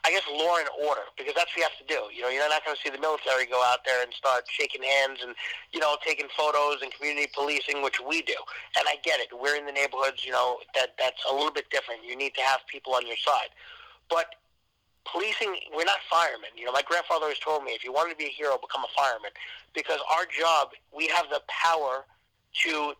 [0.04, 2.08] I guess, law and order, because that's what you have to do.
[2.14, 4.82] You know, you're not going to see the military go out there and start shaking
[4.82, 5.34] hands and,
[5.72, 8.36] you know, taking photos and community policing, which we do.
[8.78, 9.28] And I get it.
[9.34, 12.00] We're in the neighborhoods, you know, that that's a little bit different.
[12.06, 13.52] You need to have people on your side.
[14.08, 14.34] But
[15.04, 16.56] policing, we're not firemen.
[16.56, 18.84] You know, my grandfather always told me, if you wanted to be a hero, become
[18.84, 19.32] a fireman.
[19.74, 22.06] Because our job, we have the power
[22.64, 22.94] to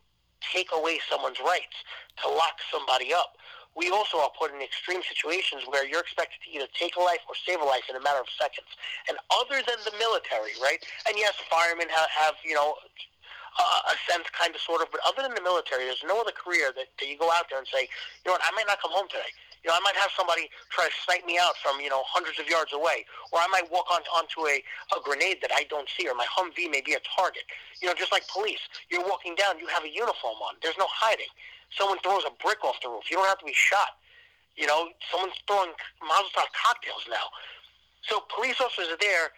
[0.52, 1.74] take away someone's rights,
[2.22, 3.37] to lock somebody up
[3.78, 7.22] we also are put in extreme situations where you're expected to either take a life
[7.30, 8.66] or save a life in a matter of seconds.
[9.06, 10.82] And other than the military, right?
[11.06, 12.74] And yes, firemen have, have you know,
[13.54, 16.34] uh, a sense, kind of, sort of, but other than the military, there's no other
[16.34, 18.82] career that, that you go out there and say, you know what, I might not
[18.82, 19.30] come home today.
[19.62, 22.38] You know, I might have somebody try to snipe me out from, you know, hundreds
[22.38, 23.02] of yards away.
[23.34, 24.62] Or I might walk on, onto a,
[24.94, 27.42] a grenade that I don't see, or my Humvee may be a target.
[27.82, 28.62] You know, just like police.
[28.86, 30.62] You're walking down, you have a uniform on.
[30.62, 31.30] There's no hiding
[31.76, 33.10] someone throws a brick off the roof.
[33.10, 34.00] You don't have to be shot.
[34.56, 35.70] You know, someone's throwing
[36.02, 37.30] Mazel cocktails now.
[38.02, 39.30] So police officers are there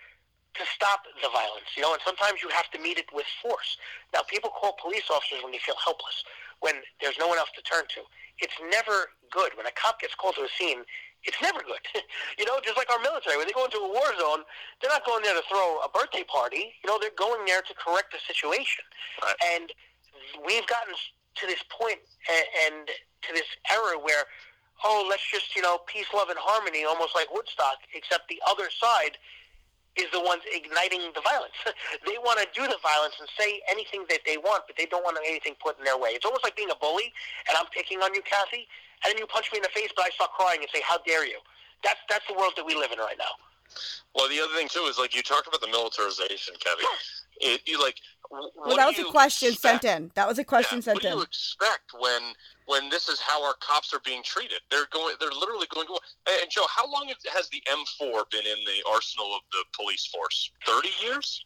[0.54, 3.78] to stop the violence, you know, and sometimes you have to meet it with force.
[4.12, 6.24] Now, people call police officers when they feel helpless,
[6.58, 8.02] when there's no one else to turn to.
[8.42, 9.54] It's never good.
[9.54, 10.82] When a cop gets called to a scene,
[11.22, 11.84] it's never good.
[12.38, 14.42] you know, just like our military, when they go into a war zone,
[14.80, 16.74] they're not going there to throw a birthday party.
[16.82, 18.82] You know, they're going there to correct the situation.
[19.22, 19.36] Right.
[19.54, 19.70] And
[20.42, 20.94] we've gotten
[21.40, 24.24] to this point and, and to this era where,
[24.84, 28.68] oh, let's just you know peace, love, and harmony, almost like Woodstock, except the other
[28.70, 29.16] side
[29.96, 31.56] is the ones igniting the violence.
[32.06, 35.02] they want to do the violence and say anything that they want, but they don't
[35.02, 36.14] want anything put in their way.
[36.14, 37.12] It's almost like being a bully,
[37.48, 38.70] and I'm picking on you, Kathy,
[39.02, 40.98] and then you punch me in the face, but I start crying and say, "How
[41.02, 41.40] dare you?"
[41.82, 43.34] That's that's the world that we live in right now.
[44.14, 46.84] Well, the other thing too is like you talked about the militarization, Kevin.
[47.42, 47.96] It, you like.
[48.30, 49.82] w- Well, that was a question expect?
[49.84, 50.10] sent in.
[50.14, 51.14] That was a question Yeah, sent what do in.
[51.16, 52.20] you expect when
[52.66, 54.60] when this is how our cops are being treated?
[54.70, 55.14] They're going.
[55.20, 55.98] They're literally going to.
[56.42, 60.50] And Joe, how long has the M4 been in the arsenal of the police force?
[60.66, 61.44] Thirty years.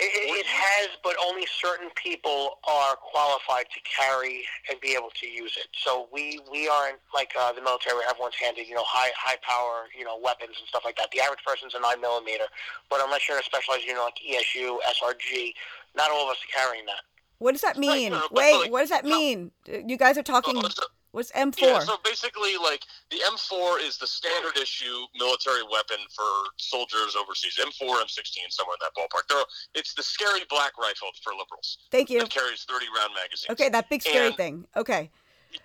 [0.00, 5.10] It, it, it has, but only certain people are qualified to carry and be able
[5.20, 5.68] to use it.
[5.72, 9.38] So we we aren't like uh, the military where everyone's handed you know high high
[9.42, 11.10] power you know weapons and stuff like that.
[11.12, 12.44] The average person's a nine millimeter,
[12.90, 15.52] but unless you're in a specialized unit like ESU, SRG,
[15.96, 17.00] not all of us are carrying that.
[17.38, 18.12] What does that Right, mean?
[18.12, 19.16] Uh, no, Wait, like, what does that no.
[19.18, 19.50] mean?
[19.66, 20.56] You guys are talking.
[20.58, 21.60] Oh, so- What's M4?
[21.60, 26.24] Yeah, so basically, like the M4 is the standard issue military weapon for
[26.56, 27.58] soldiers overseas.
[27.60, 29.28] M4, M16, somewhere in that ballpark.
[29.28, 29.44] They're,
[29.74, 31.76] it's the scary black rifle for liberals.
[31.90, 32.20] Thank you.
[32.20, 33.50] It carries 30 round magazines.
[33.50, 34.64] Okay, that big scary And- thing.
[34.74, 35.10] Okay.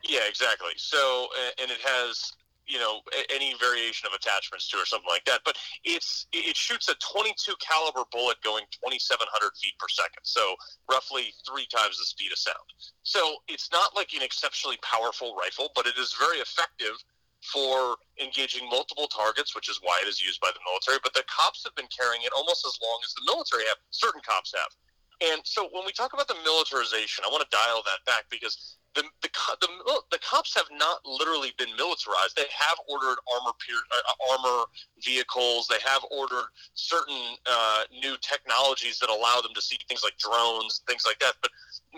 [0.03, 0.71] Yeah, exactly.
[0.75, 1.29] So,
[1.61, 2.33] and it has
[2.67, 2.99] you know
[3.33, 5.41] any variation of attachments to or something like that.
[5.45, 9.23] But it's it shoots a 22 caliber bullet going 2,700
[9.57, 10.55] feet per second, so
[10.91, 12.67] roughly three times the speed of sound.
[13.03, 16.95] So it's not like an exceptionally powerful rifle, but it is very effective
[17.41, 20.99] for engaging multiple targets, which is why it is used by the military.
[21.03, 23.77] But the cops have been carrying it almost as long as the military have.
[23.91, 24.73] Certain cops have.
[25.21, 28.76] And so when we talk about the militarization, I want to dial that back because
[28.95, 29.29] the the
[29.61, 29.67] the,
[30.11, 32.35] the cops have not literally been militarized.
[32.35, 34.65] They have ordered armor uh, armor
[35.03, 35.67] vehicles.
[35.67, 40.81] They have ordered certain uh, new technologies that allow them to see things like drones,
[40.87, 41.33] things like that.
[41.41, 41.51] But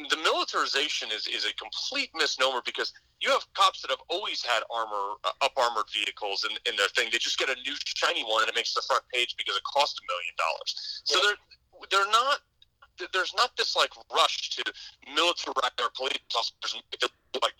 [0.10, 4.64] the militarization is is a complete misnomer because you have cops that have always had
[4.72, 7.10] armor uh, up armored vehicles in, in their thing.
[7.12, 9.64] They just get a new shiny one and it makes the front page because it
[9.64, 11.02] costs a million dollars.
[11.06, 11.24] So Yeah.
[11.28, 11.40] they're
[11.92, 12.40] they're not
[13.14, 14.64] there's not this like rush to
[15.16, 17.54] militarize our police officers and make them look like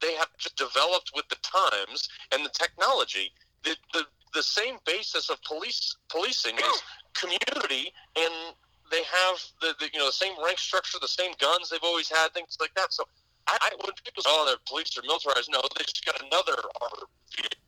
[0.00, 3.32] They have just developed with the times and the technology.
[3.64, 4.04] The, the
[4.34, 6.82] the same basis of police policing is
[7.14, 8.54] community, and
[8.90, 12.08] they have the, the you know the same rank structure, the same guns they've always
[12.08, 12.92] had, things like that.
[12.92, 13.04] So
[13.46, 16.56] I, I when people say, "Oh, the police are militarized," no, they just got another
[16.80, 17.58] armored vehicle.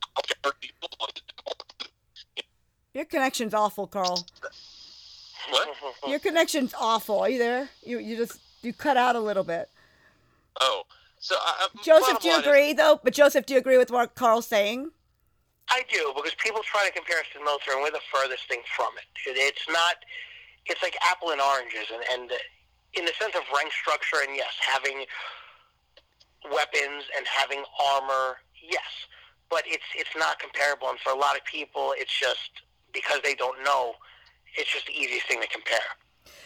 [2.93, 4.25] Your connection's awful, Carl.
[5.49, 5.69] What?
[6.07, 7.19] Your connection's awful.
[7.19, 7.69] Are you there?
[7.83, 9.69] You you just you cut out a little bit.
[10.59, 10.83] Oh,
[11.19, 12.99] so I, I- Joseph, do you line is- agree though?
[13.03, 14.91] But Joseph, do you agree with what Carl's saying?
[15.69, 18.47] I do because people try to compare us to the military, and we're the furthest
[18.47, 19.05] thing from it.
[19.29, 19.95] It- It's not.
[20.67, 22.31] It's like apple and oranges, and and
[22.93, 25.05] in the sense of rank structure, and yes, having
[26.51, 28.83] weapons and having armor, yes,
[29.49, 30.89] but it's it's not comparable.
[30.89, 32.61] And for a lot of people, it's just
[32.93, 33.93] because they don't know.
[34.57, 35.77] It's just the easiest thing to compare.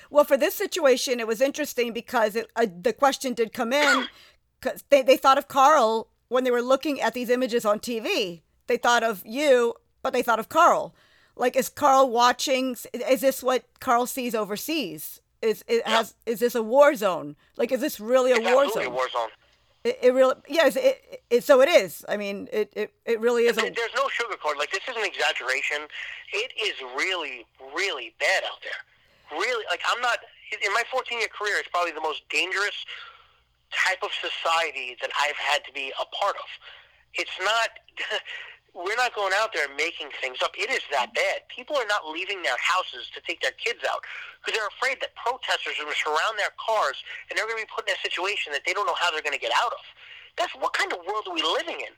[0.10, 4.08] Well, for this situation, it was interesting because it, uh, the question did come in.
[4.62, 8.42] 'cause they, they thought of Carl when they were looking at these images on TV.
[8.68, 10.96] They thought of you, but they thought of Carl.
[11.36, 12.76] Like, is Carl watching?
[12.94, 15.20] Is this what Carl sees overseas?
[15.42, 16.16] Is it has?
[16.26, 17.36] Is this a war zone?
[17.58, 18.86] Like, is this really a It's war zone?
[18.86, 19.30] a war zone.
[19.86, 20.76] It, it really, yes.
[20.76, 22.04] It, it, so it is.
[22.10, 23.62] I mean, it, it, it really is a.
[23.62, 24.58] There's no sugarcoat.
[24.58, 25.86] Like this is an exaggeration.
[26.34, 29.40] It is really, really bad out there.
[29.40, 30.18] Really, like I'm not.
[30.52, 32.74] In my 14 year career, it's probably the most dangerous
[33.72, 36.50] type of society that I've had to be a part of.
[37.14, 37.70] It's not.
[38.76, 40.52] We're not going out there making things up.
[40.60, 41.48] It is that bad.
[41.48, 44.04] People are not leaving their houses to take their kids out
[44.44, 47.00] because they're afraid that protesters are going to surround their cars
[47.32, 49.24] and they're going to be put in a situation that they don't know how they're
[49.24, 49.84] going to get out of.
[50.36, 51.96] That's what kind of world are we living in?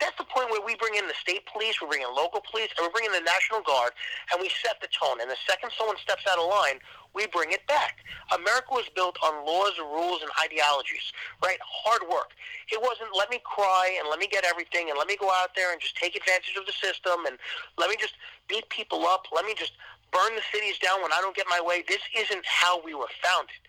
[0.00, 2.72] That's the point where we bring in the state police, we bring in local police,
[2.76, 3.92] and we bring in the National Guard,
[4.32, 5.20] and we set the tone.
[5.20, 6.80] And the second someone steps out of line,
[7.12, 8.00] we bring it back.
[8.32, 11.12] America was built on laws, and rules, and ideologies,
[11.44, 11.60] right?
[11.60, 12.32] Hard work.
[12.72, 15.52] It wasn't let me cry and let me get everything and let me go out
[15.54, 17.36] there and just take advantage of the system and
[17.76, 18.14] let me just
[18.48, 19.28] beat people up.
[19.34, 19.76] Let me just
[20.16, 21.84] burn the cities down when I don't get my way.
[21.86, 23.60] This isn't how we were founded.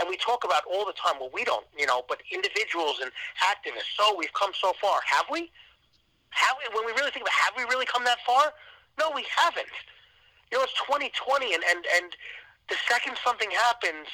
[0.00, 3.12] And we talk about all the time, well, we don't, you know, but individuals and
[3.38, 4.98] activists, so we've come so far.
[5.06, 5.50] Have we?
[6.34, 8.52] Have we, when we really think about have we really come that far?
[8.98, 9.74] No, we haven't.
[10.50, 12.14] You know, it's 2020, and, and, and
[12.68, 14.06] the second something happens,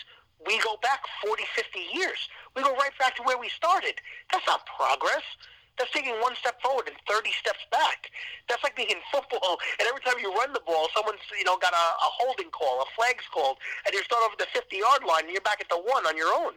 [0.47, 2.29] we go back 40, 50 years.
[2.57, 4.01] We go right back to where we started.
[4.33, 5.25] That's not progress.
[5.77, 8.13] That's taking one step forward and 30 steps back.
[8.49, 11.57] That's like being in football, and every time you run the ball, someone's you know
[11.57, 13.57] got a, a holding call, a flag's called,
[13.87, 16.29] and you start over the 50-yard line, and you're back at the one on your
[16.29, 16.53] own.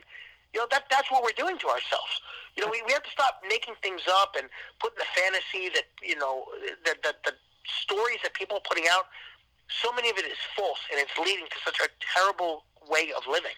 [0.52, 2.20] You know, that that's what we're doing to ourselves.
[2.56, 4.48] You know, we, we have to stop making things up and
[4.80, 6.46] putting the fantasy that, you know,
[6.86, 7.34] the, the, the
[7.66, 9.06] stories that people are putting out,
[9.68, 13.24] so many of it is false, and it's leading to such a terrible way of
[13.28, 13.56] living.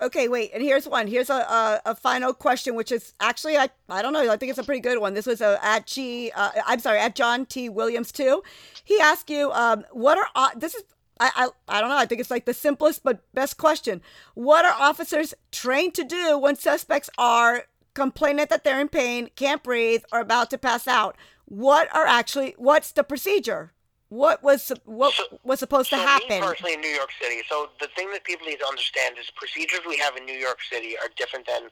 [0.00, 1.06] Okay, wait, and here's one.
[1.06, 4.30] Here's a, a, a, final question, which is actually I I don't know.
[4.30, 5.12] I think it's a pretty good one.
[5.12, 6.32] This was a, at G.
[6.34, 7.68] Uh, I'm sorry, at John T.
[7.68, 8.42] Williams too.
[8.84, 10.82] He asked you, um, what are uh, this is
[11.20, 11.30] I,
[11.68, 11.96] I I don't know.
[11.96, 14.00] I think it's like the simplest but best question.
[14.34, 17.64] What are officers trained to do when suspects are
[17.96, 21.16] complaining that they're in pain, can't breathe, or about to pass out?
[21.46, 23.72] What are actually what's the procedure?
[24.08, 26.40] What was what so, was supposed so to happen?
[26.40, 27.42] Personally, in New York City.
[27.48, 30.58] So the thing that people need to understand is procedures we have in New York
[30.70, 31.70] City are different than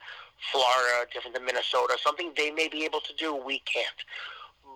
[0.51, 1.97] Florida, different than Minnesota.
[2.03, 4.01] Something they may be able to do, we can't.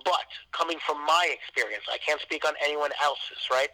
[0.05, 3.49] But coming from my experience, I can't speak on anyone else's.
[3.51, 3.71] Right?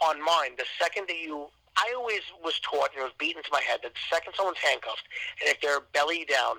[0.00, 3.48] On mine, the second that you, I always was taught, and it was beaten to
[3.50, 5.08] my head, that the second someone's handcuffed,
[5.40, 6.56] and if they're belly down,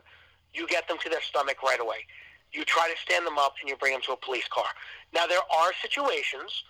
[0.54, 2.06] you get them to their stomach right away
[2.54, 4.68] you try to stand them up and you bring them to a police car.
[5.14, 6.64] Now, there are situations,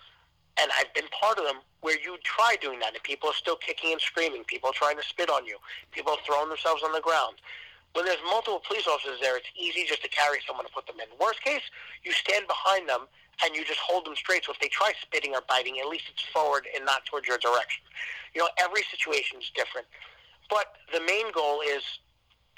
[0.60, 3.56] and I've been part of them, where you try doing that and people are still
[3.56, 4.42] kicking and screaming.
[4.44, 5.58] People trying to spit on you.
[5.92, 7.36] People throwing themselves on the ground.
[7.94, 10.96] When there's multiple police officers there, it's easy just to carry someone and put them
[11.00, 11.06] in.
[11.18, 11.62] Worst case,
[12.02, 13.06] you stand behind them
[13.44, 14.44] and you just hold them straight.
[14.44, 17.38] So if they try spitting or biting, at least it's forward and not towards your
[17.38, 17.82] direction.
[18.34, 19.86] You know, every situation is different.
[20.50, 21.82] But the main goal is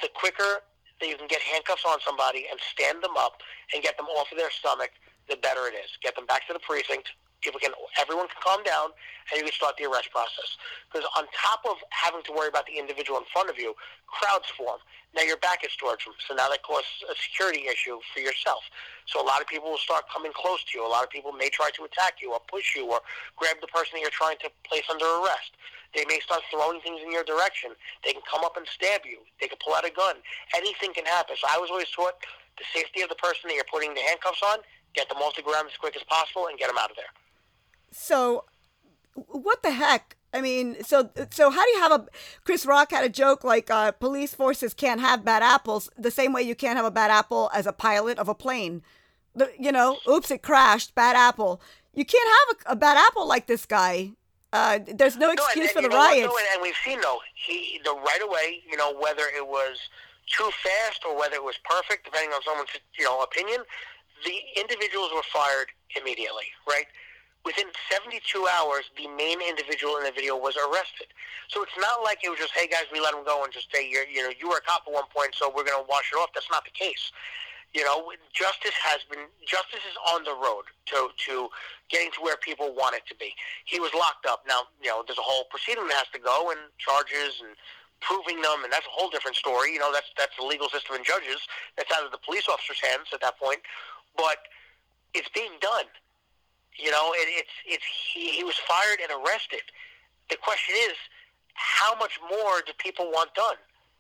[0.01, 0.65] the quicker
[1.01, 3.43] that you can get handcuffs on somebody and stand them up
[3.75, 4.91] and get them off of their stomach,
[5.29, 5.91] the better it is.
[6.03, 7.11] Get them back to the precinct.
[7.41, 8.91] People can, everyone can calm down,
[9.33, 10.57] and you can start the arrest process.
[10.93, 13.75] Because on top of having to worry about the individual in front of you,
[14.07, 14.79] crowds form.
[15.15, 18.63] Now your back is towards them, so now that causes a security issue for yourself.
[19.07, 20.87] So a lot of people will start coming close to you.
[20.87, 23.01] A lot of people may try to attack you or push you or
[23.35, 25.59] grab the person that you're trying to place under arrest.
[25.95, 27.75] They may start throwing things in your direction.
[28.05, 29.19] They can come up and stab you.
[29.41, 30.23] They can pull out a gun.
[30.55, 31.35] Anything can happen.
[31.35, 32.15] So I was always taught
[32.59, 34.59] the safety of the person that you're putting the handcuffs on,
[34.95, 37.11] get them off the ground as quick as possible, and get them out of there.
[37.91, 38.45] So,
[39.15, 40.17] what the heck?
[40.33, 42.07] I mean, so so how do you have a
[42.45, 46.33] Chris Rock had a joke like uh, police forces can't have bad apples the same
[46.33, 48.83] way you can't have a bad apple as a pilot of a plane.
[49.35, 51.61] The, you know, oops, it crashed, bad apple.
[51.95, 54.13] You can't have a, a bad apple like this guy.
[54.53, 56.27] Uh, there's no excuse no, and, and, for the riots.
[56.27, 59.79] No, and, we've seen though he the right away, you know, whether it was
[60.27, 63.63] too fast or whether it was perfect, depending on someone's you know opinion,
[64.25, 65.69] the individuals were fired
[66.01, 66.87] immediately, right?
[67.45, 68.21] Within 72
[68.53, 71.09] hours, the main individual in the video was arrested.
[71.49, 73.73] So it's not like it was just, hey guys, we let him go and just
[73.73, 75.89] say, you're, you know, you were a cop at one point, so we're going to
[75.89, 76.31] wash it off.
[76.35, 77.13] That's not the case.
[77.73, 81.49] You know, justice has been justice is on the road to to
[81.89, 83.31] getting to where people want it to be.
[83.65, 84.43] He was locked up.
[84.43, 87.55] Now, you know, there's a whole proceeding that has to go and charges and
[88.03, 89.73] proving them, and that's a whole different story.
[89.73, 91.47] You know, that's that's the legal system and judges.
[91.79, 93.63] That's out of the police officer's hands at that point.
[94.19, 94.51] But
[95.15, 95.87] it's being done.
[96.79, 99.63] You know, it, it's it's he, he was fired and arrested.
[100.29, 100.95] The question is,
[101.55, 103.57] how much more do people want done?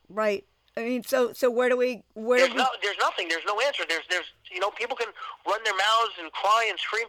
[0.09, 0.45] Right.
[0.77, 2.62] I mean, so so where do we where there's do we...
[2.62, 3.29] no there's nothing.
[3.29, 3.85] There's no answer.
[3.89, 5.09] There's there's you know people can
[5.47, 7.07] run their mouths and cry and scream.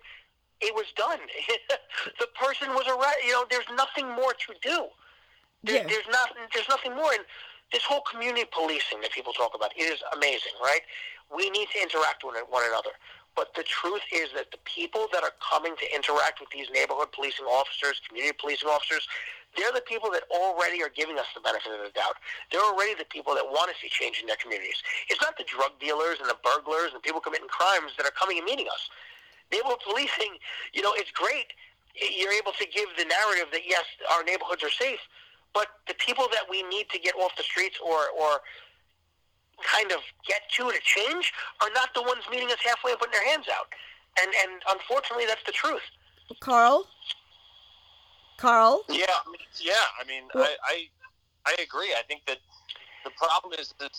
[0.62, 1.20] It was done.
[2.20, 3.26] the person was arrested.
[3.26, 4.86] You know, there's nothing more to do.
[5.64, 5.88] There, yeah.
[5.88, 7.14] There's not there's nothing more.
[7.14, 7.24] And
[7.72, 10.82] this whole community policing that people talk about it is amazing, right?
[11.34, 12.92] We need to interact with one another.
[13.36, 17.12] But the truth is that the people that are coming to interact with these neighborhood
[17.16, 19.08] policing officers, community policing officers,
[19.56, 22.20] they're the people that already are giving us the benefit of the doubt.
[22.52, 24.80] They're already the people that want to see change in their communities.
[25.08, 28.40] It's not the drug dealers and the burglars and people committing crimes that are coming
[28.40, 28.88] and meeting us.
[29.52, 30.40] Neighborhood policing,
[30.72, 31.52] you know, it's great.
[31.96, 35.04] You're able to give the narrative that yes, our neighborhoods are safe,
[35.54, 38.40] but the people that we need to get off the streets or or
[39.64, 43.14] kind of get to to change are not the ones meeting us halfway and putting
[43.14, 43.68] their hands out.
[44.22, 45.84] And and unfortunately, that's the truth.
[46.40, 46.88] Carl.
[48.38, 48.84] Carl?
[48.90, 49.06] Yeah,
[49.62, 49.86] yeah.
[50.02, 50.90] I mean, well, I,
[51.46, 51.94] I, I agree.
[51.94, 52.40] I think that
[53.06, 53.94] the problem is that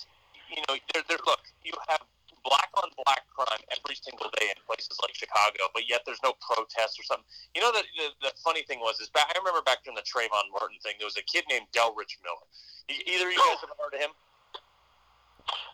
[0.51, 1.19] you know, there, there.
[1.25, 2.03] Look, you have
[2.45, 6.35] black on black crime every single day in places like Chicago, but yet there's no
[6.43, 7.27] protests or something.
[7.55, 10.07] You know, the, the, the funny thing was, is back, I remember back during the
[10.07, 12.47] Trayvon Martin thing, there was a kid named Delrich Miller.
[12.91, 14.13] Either you guys have heard of him?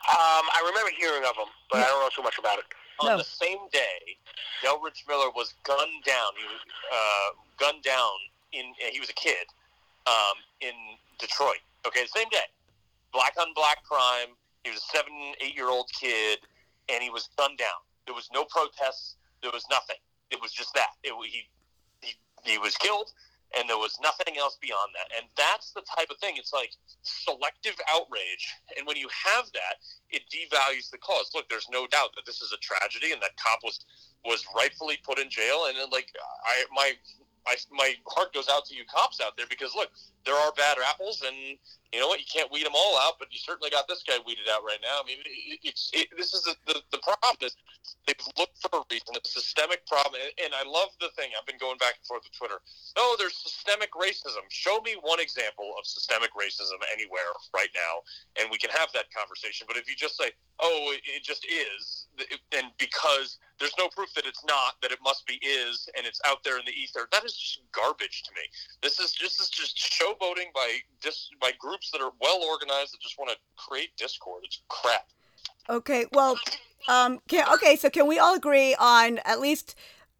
[0.09, 2.64] Um, I remember hearing of him, but I don't know too much about it.
[3.00, 4.16] On the same day,
[4.64, 6.32] Delrich Miller was gunned down.
[6.36, 7.28] He was uh,
[7.61, 8.16] gunned down
[8.52, 9.46] in he was a kid
[10.06, 10.72] um, in
[11.18, 11.61] Detroit.
[11.86, 12.48] Okay, the same day,
[13.12, 14.34] black on black crime.
[14.64, 16.40] He was a seven, eight year old kid,
[16.88, 17.84] and he was gunned down.
[18.06, 19.16] There was no protests.
[19.42, 20.00] There was nothing.
[20.30, 20.96] It was just that.
[21.04, 21.44] It, he,
[22.00, 23.12] he he was killed,
[23.57, 25.09] and there was nothing else beyond that.
[25.16, 26.36] And that's the type of thing.
[26.36, 26.72] It's like
[27.03, 29.80] selective outrage, and when you have that,
[30.11, 31.30] it devalues the cause.
[31.34, 33.80] Look, there's no doubt that this is a tragedy, and that cop was
[34.24, 35.66] was rightfully put in jail.
[35.68, 36.12] And then, like
[36.44, 36.92] I, my
[37.46, 39.90] my my heart goes out to you cops out there because look,
[40.24, 41.59] there are bad apples, and
[41.93, 42.20] you know what?
[42.20, 44.80] You can't weed them all out, but you certainly got this guy weeded out right
[44.82, 45.01] now.
[45.01, 47.57] I mean, it, it, this is the, the the problem is
[48.07, 49.16] they've looked for a reason.
[49.16, 51.32] It's a systemic problem, and, and I love the thing.
[51.32, 52.61] I've been going back and forth with Twitter.
[52.97, 54.45] Oh, there's systemic racism.
[54.53, 58.05] Show me one example of systemic racism anywhere right now,
[58.36, 59.64] and we can have that conversation.
[59.64, 62.12] But if you just say, "Oh, it, it just is,"
[62.53, 66.20] and because there's no proof that it's not, that it must be is, and it's
[66.24, 68.43] out there in the ether, that is just garbage to me.
[68.82, 73.01] This is this is just showboating by dis, by groups that are well organized that
[73.01, 74.43] just want to create discord.
[74.45, 75.09] It's crap.
[75.70, 76.39] Okay, well,
[76.89, 79.74] um, can, okay, so can we all agree on at least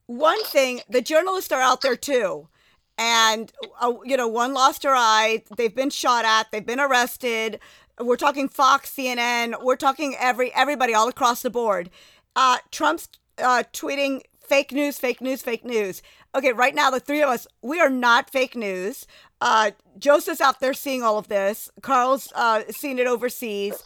[0.07, 0.81] one thing?
[0.89, 2.49] The journalists are out there too,
[2.97, 5.43] and uh, you know, one lost her eye.
[5.57, 6.51] They've been shot at.
[6.51, 7.61] They've been arrested.
[8.01, 9.63] We're talking Fox, CNN.
[9.65, 11.91] We're talking every everybody all across the board.
[12.37, 16.03] Uh, Trump's uh, tweeting fake news, fake news, fake news.
[16.35, 19.07] Okay, right now the three of us, we are not fake news.
[19.41, 21.70] Uh, Joseph's out there seeing all of this.
[21.82, 23.82] Carl's uh, seen it overseas.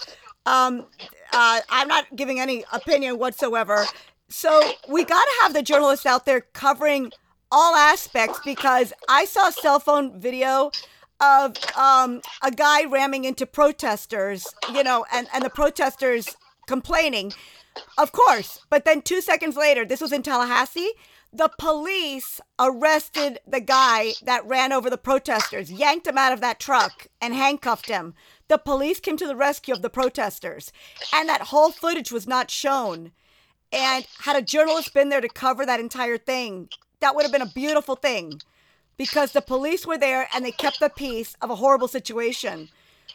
[0.46, 0.86] Um,
[1.32, 3.84] uh, I'm not giving any opinion whatsoever.
[4.28, 7.12] So we got to have the journalists out there covering
[7.50, 10.70] all aspects because I saw a cell phone video
[11.20, 16.34] of um, a guy ramming into protesters, you know, and, and the protesters
[16.66, 17.32] complaining.
[17.98, 18.60] Of course.
[18.70, 20.92] But then two seconds later, this was in Tallahassee,
[21.32, 26.60] the police arrested the guy that ran over the protesters, yanked him out of that
[26.60, 28.14] truck, and handcuffed him.
[28.48, 30.72] The police came to the rescue of the protesters.
[31.14, 33.12] And that whole footage was not shown.
[33.72, 36.68] And had a journalist been there to cover that entire thing,
[37.00, 38.40] that would have been a beautiful thing
[38.98, 42.68] because the police were there and they kept the peace of a horrible situation.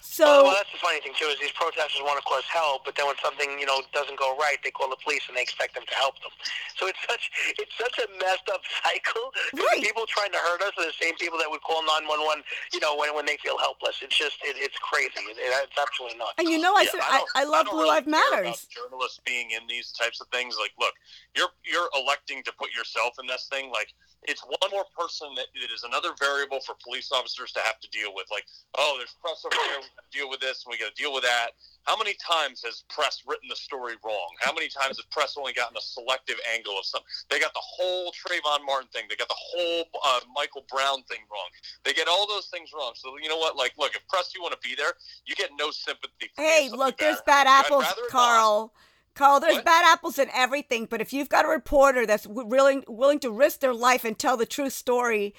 [0.08, 2.80] So well, well, that's the funny thing too is these protesters want to cause hell,
[2.88, 5.44] but then when something you know doesn't go right, they call the police and they
[5.44, 6.32] expect them to help them.
[6.80, 7.30] So it's such
[7.60, 9.30] it's such a messed up cycle.
[9.54, 9.84] Right.
[9.84, 12.40] People trying to hurt us are the same people that would call nine one one.
[12.74, 14.00] You know when when they feel helpless.
[14.02, 15.22] It's just it, it's crazy.
[15.28, 16.40] It, it's absolutely nuts.
[16.40, 18.18] And you know, I Yeah, said I I, I love don't Blue really Lives care
[18.18, 18.68] about Matters.
[18.72, 20.96] Journalists being in these types of things, like, look,
[21.36, 23.70] you're you're electing to put yourself in this thing.
[23.70, 23.92] Like,
[24.28, 27.90] it's one more person that it is another variable for police officers to have to
[27.90, 28.28] deal with.
[28.30, 28.44] Like,
[28.78, 29.80] oh, there's press over there.
[29.80, 31.56] We got to deal with this, and we got to deal with that.
[31.88, 34.36] How many times has press written the story wrong?
[34.44, 37.08] How many times has press only gotten a selective angle of something?
[37.32, 39.08] They got the whole Trayvon Martin thing.
[39.08, 41.50] They got the whole uh, Michael Brown thing wrong.
[41.88, 42.92] They get all those things wrong.
[43.00, 43.56] So you know what?
[43.56, 44.92] Like, look, if press you want to be there,
[45.24, 46.28] you get no sympathy.
[46.36, 47.66] For Hey, look, there's bad bad.
[47.66, 48.72] Apples, it not.
[49.18, 49.40] Carl.
[49.40, 49.66] There's What?
[49.66, 53.60] bad apples in everything, but if you've got a reporter that's willing willing to risk
[53.60, 55.34] their life and tell the true story,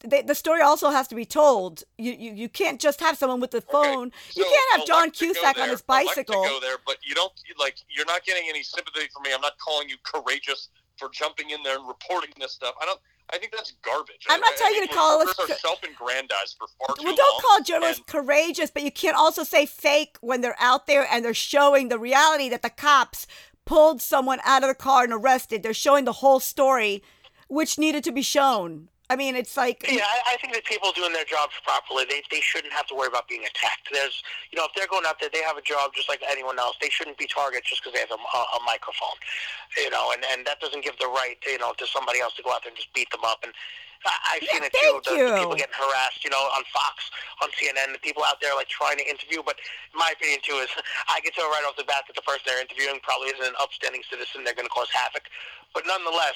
[0.00, 1.84] they, the story also has to be told.
[1.98, 4.08] You, you you can't just have someone with the phone.
[4.08, 6.42] Okay, you can't have John elect to go Cusack on his bicycle.
[6.42, 7.76] to go there, but you don't like.
[7.88, 9.30] You're not getting any sympathy from me.
[9.34, 12.74] I'm not calling you courageous for jumping in there and reporting this stuff.
[12.80, 13.00] I don't.
[13.32, 14.26] I think that's garbage.
[14.28, 17.40] I'm not I telling you to call us self-aggrandized for far too Well, don't long,
[17.42, 21.24] call journalists and- courageous, but you can't also say fake when they're out there and
[21.24, 23.26] they're showing the reality that the cops
[23.64, 25.62] pulled someone out of the car and arrested.
[25.62, 27.02] They're showing the whole story,
[27.48, 28.88] which needed to be shown.
[29.10, 32.22] I mean, it's like Yeah, I, I think that people doing their jobs properly, they,
[32.30, 33.90] they shouldn't have to worry about being attacked.
[33.90, 36.60] There's, you know, if they're going out there, they have a job just like anyone
[36.60, 36.76] else.
[36.80, 39.18] They shouldn't be targets just because they have a, a, microphone,
[39.76, 42.42] you know, and, and that doesn't give the right, you know, to somebody else to
[42.46, 43.42] go out there and just beat them up.
[43.42, 43.50] And
[44.06, 47.12] I've seen Yeah, it too, the, the people getting harassed, you know, on Fox,
[47.44, 49.44] on CNN, the people out there like trying to interview.
[49.44, 49.60] But
[49.92, 50.72] my opinion too is,
[51.12, 53.58] I can tell right off the bat that the person they're interviewing probably isn't an
[53.60, 54.44] upstanding citizen.
[54.44, 55.28] They're going to cause havoc.
[55.70, 56.34] But nonetheless,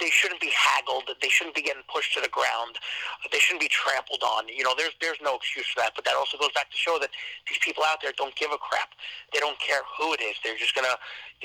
[0.00, 1.06] they shouldn't be haggled.
[1.06, 2.82] They shouldn't be getting pushed to the ground.
[3.30, 4.50] They shouldn't be trampled on.
[4.50, 5.94] You know, there's there's no excuse for that.
[5.94, 7.14] But that also goes back to show that
[7.46, 8.90] these people out there don't give a crap.
[9.30, 10.34] They don't care who it is.
[10.42, 10.98] They're just gonna,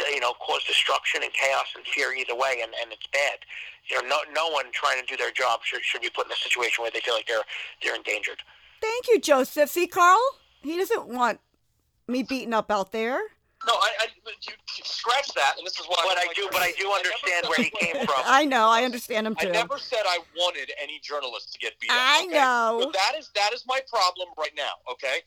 [0.09, 3.45] you know, cause destruction and chaos and fear either way, and, and it's bad.
[3.89, 6.31] You know, no no one trying to do their job should should be put in
[6.31, 7.43] a situation where they feel like they're
[7.83, 8.41] they're endangered.
[8.81, 9.69] thank you, Joseph.
[9.69, 10.21] See, Carl,
[10.61, 11.39] he doesn't want
[12.07, 13.19] me beaten up out there.
[13.65, 14.07] No, I, I
[14.45, 15.97] you scratch that, and this is why.
[16.03, 18.21] But I'm I do, but I do understand said- where he came from.
[18.25, 19.47] I know, I understand him too.
[19.47, 21.97] I never said I wanted any journalist to get beat up.
[21.97, 22.33] I okay?
[22.33, 22.77] know.
[22.83, 24.77] But that is that is my problem right now.
[24.91, 25.21] Okay,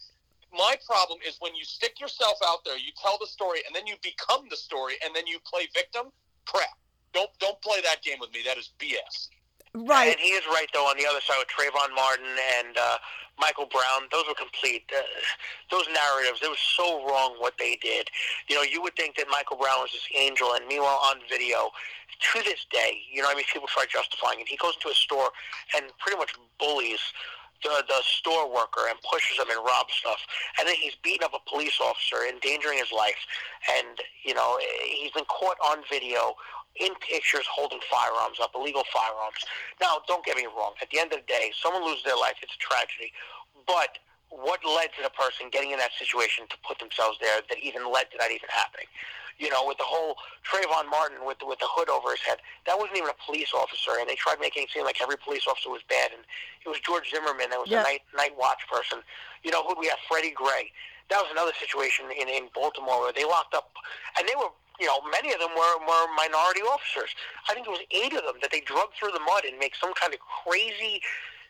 [0.53, 3.87] my problem is when you stick yourself out there, you tell the story, and then
[3.87, 6.13] you become the story, and then you play victim.
[6.47, 6.69] Crap.
[7.13, 8.41] Don't don't play that game with me.
[8.45, 9.29] That is BS.
[9.75, 10.11] right.
[10.11, 12.27] And he is right, though, on the other side with Trayvon Martin
[12.59, 12.99] and uh,
[13.39, 14.09] Michael Brown.
[14.13, 14.91] Those were complete.
[14.95, 15.03] Uh,
[15.71, 18.09] those narratives, it was so wrong what they did.
[18.49, 21.71] You know, you would think that Michael Brown was this angel, and meanwhile, on video,
[22.21, 24.49] to this day, you know, I mean, people try justifying it.
[24.49, 25.31] He goes into a store
[25.75, 27.01] and pretty much bullies
[27.63, 30.21] the, the store worker and pushes him and robs stuff.
[30.59, 33.21] And then he's beating up a police officer, endangering his life.
[33.77, 36.35] And, you know, he's been caught on video
[36.77, 39.43] in pictures holding firearms up, illegal firearms.
[39.81, 40.75] Now, don't get me wrong.
[40.81, 43.13] At the end of the day, someone loses their life, it's a tragedy.
[43.67, 43.99] But
[44.31, 47.91] what led to the person getting in that situation to put themselves there that even
[47.91, 48.87] led to that even happening.
[49.43, 52.39] You know, with the whole Trayvon Martin with the, with the hood over his head,
[52.67, 55.49] that wasn't even a police officer, and they tried making it seem like every police
[55.49, 56.23] officer was bad, and
[56.65, 57.81] it was George Zimmerman that was Yeah.
[57.81, 59.03] a night night watch person.
[59.43, 60.71] You know, who we have Freddie Gray.
[61.09, 63.73] That was another situation in in Baltimore where they locked up,
[64.19, 64.53] and they were.
[64.81, 67.13] You know, many of them were, were minority officers.
[67.49, 69.77] I think it was eight of them that they drug through the mud and make
[69.77, 71.03] some kind of crazy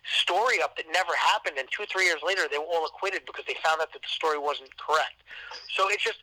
[0.03, 3.45] story up that never happened, and two, three years later, they were all acquitted because
[3.47, 5.23] they found out that the story wasn't correct.
[5.77, 6.19] So it's just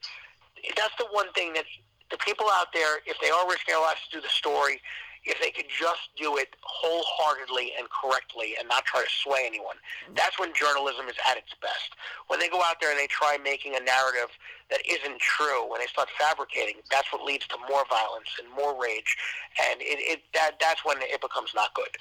[0.75, 1.65] that's the one thing that
[2.09, 4.81] the people out there, if they are risking their lives to do the story,
[5.25, 9.75] if they could just do it wholeheartedly and correctly and not try to sway anyone,
[10.15, 11.95] that's when journalism is at its best.
[12.27, 14.29] When they go out there and they try making a narrative
[14.69, 18.75] that isn't true, when they start fabricating, that's what leads to more violence and more
[18.79, 19.17] rage,
[19.71, 21.91] and it, it that that's when it becomes not good.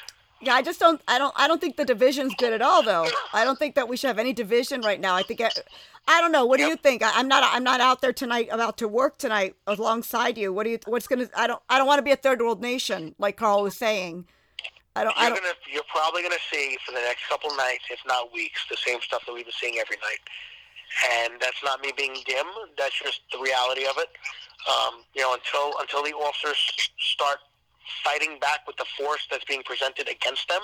[0.41, 1.01] Yeah, I just don't.
[1.09, 1.32] I don't.
[1.37, 3.09] I don't think the division's good at all, though.
[3.32, 5.14] I don't think that we should have any division right now.
[5.14, 5.41] I think.
[5.41, 5.51] I,
[6.09, 6.45] I don't know.
[6.45, 7.03] What do you think?
[7.03, 7.43] I, I'm not.
[7.47, 10.53] I'm not out there tonight about to work tonight alongside you.
[10.53, 10.78] What do you?
[10.87, 11.28] What's gonna?
[11.34, 11.62] I don't.
[11.70, 14.26] I don't want to be a third world nation, like Carl was saying.
[14.95, 15.16] I don't.
[15.16, 15.43] I You're don't.
[15.43, 19.01] gonna, you're probably gonna see for the next couple nights, if not weeks, the same
[19.01, 20.20] stuff that we've been seeing every night.
[21.24, 22.47] And that's not me being dim.
[22.78, 24.09] That's just the reality of it.
[24.68, 26.59] Um, you know, until until the officers
[26.99, 27.39] start
[28.05, 30.62] fighting back with the force that's being presented against them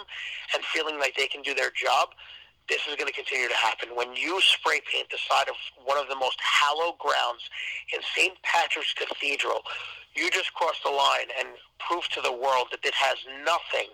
[0.55, 2.11] and feeling like they can do their job,
[2.69, 3.91] this is going to continue to happen.
[3.95, 7.43] When you spray paint the side of one of the most hallowed grounds
[7.93, 8.35] in St.
[8.43, 9.63] Patrick's Cathedral,
[10.15, 11.49] you just crossed the line and
[11.81, 13.89] proved to the world that this has nothing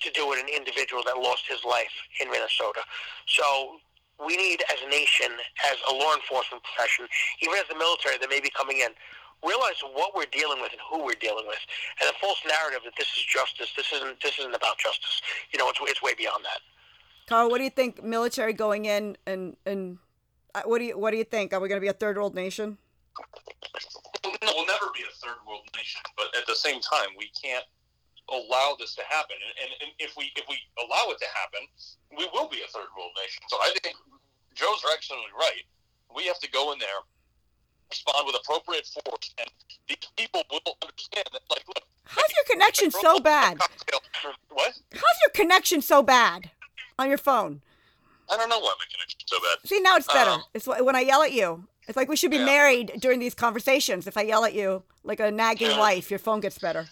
[0.00, 2.84] to do with an individual that lost his life in Minnesota.
[3.26, 3.80] So
[4.20, 5.32] we need, as a nation,
[5.66, 7.06] as a law enforcement profession,
[7.40, 8.92] even as the military that may be coming in,
[9.44, 11.58] realize what we're dealing with and who we're dealing with.
[12.00, 15.20] And the false narrative that this is justice, this isn't this isn't about justice.
[15.52, 16.60] You know, it's it's way beyond that.
[17.28, 18.02] Carl, what do you think?
[18.02, 19.98] Military going in and and
[20.54, 21.52] uh, what do you what do you think?
[21.52, 22.78] Are we gonna be a third world nation?
[24.24, 27.64] No, we'll never be a third world nation, but at the same time, we can't
[28.30, 29.36] allow this to happen.
[29.36, 31.66] And, and, and if we if we allow it to happen,
[32.16, 33.42] we will be a third world nation.
[33.48, 33.96] So I think
[34.54, 35.64] Joe's are absolutely right.
[36.14, 37.02] We have to go in there,
[37.92, 39.48] respond with appropriate force, and
[39.88, 41.42] these people will understand that.
[41.50, 43.58] Like, look, How's your connection so bad?
[44.50, 44.72] What?
[44.92, 46.50] How's your connection so bad
[46.98, 47.62] on your phone?
[48.30, 49.68] I don't know why my connection's so bad.
[49.68, 50.30] See, now it's better.
[50.30, 51.64] Um, it's wh- when I yell at you.
[51.88, 52.44] It's like we should be Yeah.
[52.44, 54.06] married during these conversations.
[54.06, 55.78] If I yell at you like a nagging Yeah.
[55.78, 56.88] wife, your phone gets better.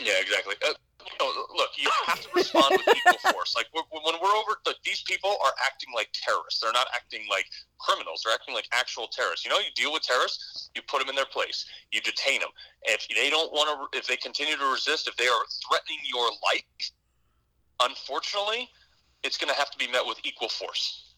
[0.00, 0.54] Yeah, exactly.
[0.66, 0.74] Uh,
[1.20, 3.54] Oh, you know, look, you have to respond with equal force.
[3.54, 6.60] Like when we're over, like, these people are acting like terrorists.
[6.60, 7.46] They're not acting like
[7.78, 8.22] criminals.
[8.24, 9.44] They're acting like actual terrorists.
[9.44, 12.50] You know, you deal with terrorists, you put them in their place, you detain them.
[12.84, 16.30] If they don't want to, if they continue to resist, if they are threatening your
[16.46, 16.90] life,
[17.80, 18.68] unfortunately,
[19.22, 21.14] it's going to have to be met with equal force.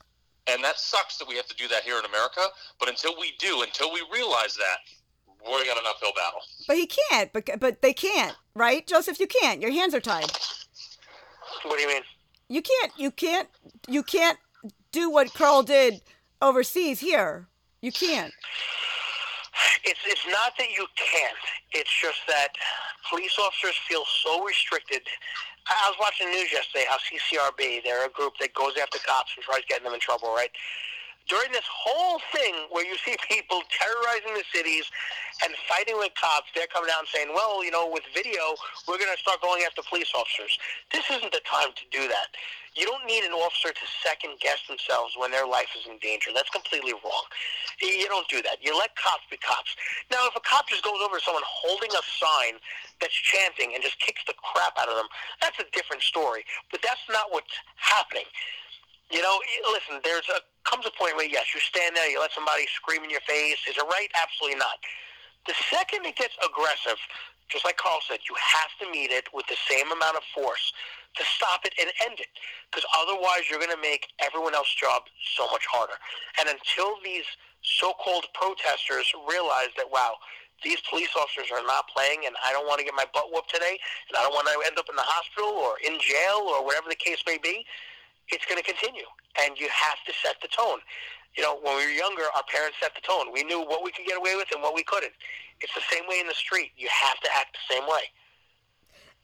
[0.47, 2.43] And that sucks that we have to do that here in America.
[2.79, 4.79] But until we do, until we realize that,
[5.47, 6.41] we're got an uphill battle.
[6.67, 7.33] But he can't.
[7.33, 9.21] But but they can't, right, Joseph?
[9.21, 9.61] You can't.
[9.61, 10.31] Your hands are tied.
[11.63, 12.03] What do you mean?
[12.49, 12.93] You can't.
[12.97, 13.49] You can't.
[13.89, 14.39] You can't
[14.93, 16.01] do what Carl did
[16.41, 17.49] overseas here.
[17.81, 18.33] You can't.
[19.85, 21.37] It's it's not that you can't.
[21.73, 22.49] It's just that
[23.09, 25.03] police officers feel so restricted.
[25.69, 28.99] I I was watching the news yesterday how CCRB, they're a group that goes after
[28.99, 30.51] cops and tries getting them in trouble, right?
[31.25, 34.85] During this whole thing where you see people terrorizing the cities
[35.41, 38.53] and fighting with cops, they're coming out and saying, well, you know, with video,
[38.85, 40.53] we're going to start going after police officers.
[40.93, 42.37] This isn't the time to do that.
[42.77, 46.29] You don't need an officer to second guess themselves when their life is in danger.
[46.35, 47.25] That's completely wrong.
[47.81, 48.61] You don't do that.
[48.61, 49.73] You let cops be cops.
[50.13, 52.61] Now, if a cop just goes over to someone holding a sign
[53.01, 55.09] that's chanting and just kicks the crap out of them,
[55.41, 56.45] that's a different story.
[56.69, 58.29] But that's not what's happening.
[59.09, 59.39] You know,
[59.71, 63.05] listen, there's a comes a point where yes, you stand there, you let somebody scream
[63.05, 63.61] in your face.
[63.69, 64.09] Is it right?
[64.21, 64.81] Absolutely not.
[65.47, 66.97] The second it gets aggressive,
[67.49, 70.73] just like Carl said, you have to meet it with the same amount of force
[71.17, 72.33] to stop it and end it.
[72.71, 75.05] Because otherwise, you're going to make everyone else's job
[75.37, 75.95] so much harder.
[76.41, 77.29] And until these
[77.63, 80.17] so-called protesters realize that, wow,
[80.65, 83.53] these police officers are not playing, and I don't want to get my butt whooped
[83.53, 83.77] today,
[84.09, 86.89] and I don't want to end up in the hospital or in jail or whatever
[86.89, 87.67] the case may be,
[88.29, 89.07] it's going to continue.
[89.45, 90.79] And you have to set the tone.
[91.37, 93.33] You know, when we were younger, our parents set the tone.
[93.33, 95.13] We knew what we could get away with and what we couldn't.
[95.61, 96.71] It's the same way in the street.
[96.77, 98.11] You have to act the same way.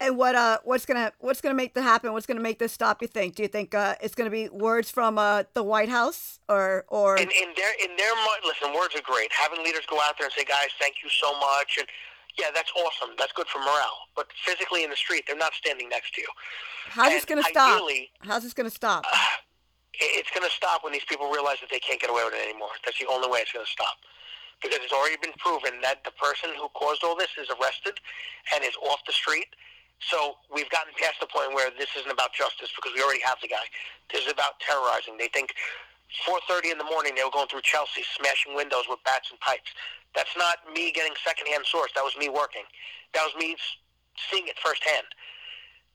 [0.03, 2.15] And what uh what's gonna what's gonna make that happen?
[2.15, 3.03] What's gonna make this stop?
[3.03, 3.35] You think?
[3.35, 7.19] Do you think uh, it's gonna be words from uh, the White House or or
[7.19, 9.31] In, in their in their mind, listen, words are great.
[9.31, 11.87] Having leaders go out there and say, "Guys, thank you so much," and
[12.39, 13.15] yeah, that's awesome.
[13.19, 14.09] That's good for morale.
[14.15, 16.29] But physically in the street, they're not standing next to you.
[16.89, 17.83] how's this gonna stop?
[18.21, 19.05] How's this gonna stop?
[19.11, 19.17] Uh,
[20.01, 22.43] it's going to stop when these people realize that they can't get away with it
[22.49, 22.73] anymore.
[22.85, 24.01] That's the only way it's going to stop.
[24.63, 28.01] Because it's already been proven that the person who caused all this is arrested
[28.53, 29.49] and is off the street.
[30.01, 33.37] So we've gotten past the point where this isn't about justice because we already have
[33.41, 33.65] the guy.
[34.13, 35.17] This is about terrorizing.
[35.21, 35.53] They think
[36.27, 39.71] 4.30 in the morning they were going through Chelsea smashing windows with bats and pipes.
[40.15, 41.91] That's not me getting secondhand source.
[41.95, 42.67] That was me working.
[43.15, 43.57] That was me
[44.31, 45.07] seeing it firsthand.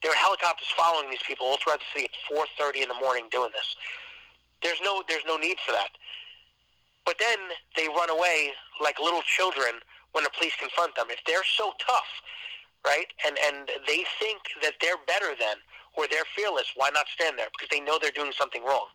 [0.02, 3.28] There were helicopters following these people all throughout the city at 4:30 in the morning
[3.30, 3.76] doing this.
[4.62, 5.92] There's no there's no need for that.
[7.04, 7.38] But then
[7.76, 9.80] they run away like little children
[10.12, 11.06] when the police confront them.
[11.10, 12.08] If they're so tough,
[12.84, 15.56] right, and and they think that they're better than
[15.94, 17.48] or they're fearless, why not stand there?
[17.52, 18.88] Because they know they're doing something wrong.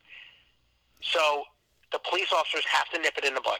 [1.02, 1.44] So
[1.92, 3.60] the police officers have to nip it in the bud.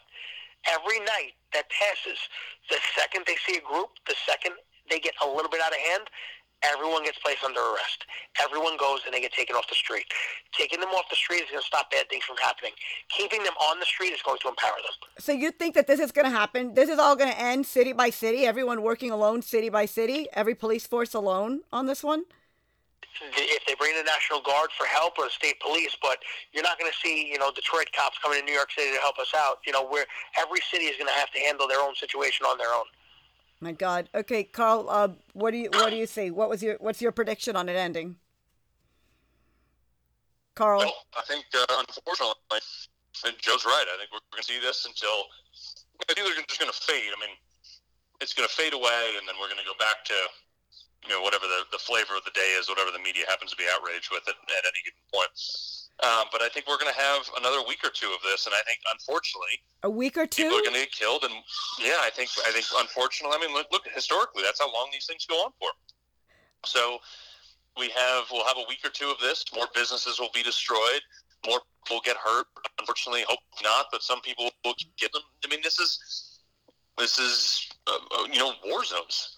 [0.70, 2.20] Every night that passes,
[2.70, 4.56] the second they see a group, the second
[4.90, 6.04] they get a little bit out of hand,
[6.64, 8.06] everyone gets placed under arrest.
[8.40, 10.06] Everyone goes and they get taken off the street.
[10.52, 12.72] Taking them off the street is going to stop bad things from happening.
[13.10, 15.10] Keeping them on the street is going to empower them.
[15.18, 16.74] So you think that this is going to happen?
[16.76, 18.46] This is all going to end city by city?
[18.46, 20.28] Everyone working alone, city by city?
[20.34, 22.26] Every police force alone on this one?
[23.36, 26.20] If they bring the National Guard for help or the state police, but
[26.54, 29.02] you're not going to see, you know, Detroit cops coming to New York City to
[29.02, 29.60] help us out.
[29.66, 30.06] You know, where
[30.40, 32.86] every city is going to have to handle their own situation on their own.
[33.60, 34.10] My God.
[34.16, 34.88] Okay, Carl.
[34.90, 36.32] Uh, what do you what do you see?
[36.32, 38.16] What was your what's your prediction on it ending?
[40.56, 40.80] Carl.
[40.80, 42.34] Well, I think uh, unfortunately,
[43.40, 43.86] Joe's right.
[43.86, 45.30] I think we're going to see this until
[46.10, 47.14] I think they're just going to fade.
[47.16, 47.36] I mean,
[48.20, 50.18] it's going to fade away, and then we're going to go back to
[51.04, 53.58] you know whatever the, the flavor of the day is, whatever the media happens to
[53.58, 55.32] be outraged with it at any given point.
[56.02, 58.56] Um, but I think we're going to have another week or two of this, and
[58.56, 61.24] I think unfortunately, a week or two, people are going to get killed.
[61.24, 61.34] And
[61.78, 65.06] yeah, I think I think unfortunately, I mean, look, look historically, that's how long these
[65.06, 65.70] things go on for.
[66.66, 67.00] So
[67.78, 69.46] we have we'll have a week or two of this.
[69.56, 71.02] More businesses will be destroyed.
[71.46, 72.48] More people get hurt.
[72.80, 75.22] Unfortunately, hope not, but some people will get them.
[75.46, 76.40] I mean, this is
[76.98, 79.38] this is uh, uh you know war zones.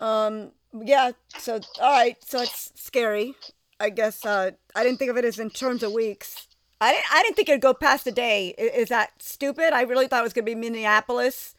[0.00, 0.52] Um.
[0.74, 1.12] Yeah.
[1.38, 2.16] So all right.
[2.24, 3.34] So it's scary.
[3.78, 6.48] I guess uh, I didn't think of it as in terms of weeks.
[6.80, 7.06] I didn't.
[7.12, 8.54] I didn't think it'd go past a day.
[8.58, 9.72] Is, is that stupid?
[9.72, 11.54] I really thought it was going to be Minneapolis.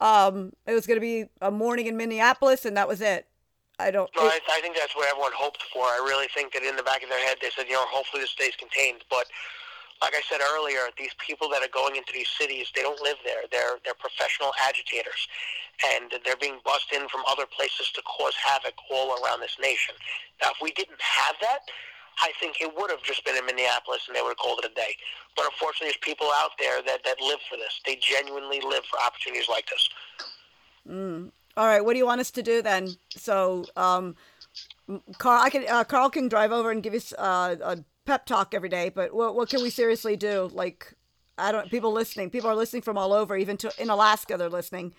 [0.00, 3.26] Um, it was going to be a morning in Minneapolis, and that was it.
[3.78, 4.10] I don't.
[4.16, 5.82] No, I, I think that's what everyone hoped for.
[5.82, 8.22] I really think that in the back of their head, they said, you know, hopefully
[8.22, 9.04] this stays contained.
[9.10, 9.26] But
[10.02, 13.16] like I said earlier, these people that are going into these cities, they don't live
[13.24, 13.48] there.
[13.50, 15.28] They're they're professional agitators,
[15.92, 19.94] and they're being bussed in from other places to cause havoc all around this nation.
[20.42, 21.60] Now, if we didn't have that,
[22.20, 24.70] I think it would have just been in Minneapolis, and they would have called it
[24.70, 24.96] a day.
[25.34, 27.80] But unfortunately, there's people out there that that live for this.
[27.84, 29.88] They genuinely live for opportunities like this.
[30.88, 31.32] Mm.
[31.56, 32.96] All right, what do you want us to do then?
[33.10, 34.14] So, um,
[35.16, 38.54] Carl, I can uh, Carl can drive over and give us uh, a pep talk
[38.54, 40.50] every day, but what what can we seriously do?
[40.52, 40.94] Like,
[41.36, 41.70] I don't.
[41.70, 42.30] People listening.
[42.30, 43.36] People are listening from all over.
[43.36, 44.94] Even to in Alaska, they're listening.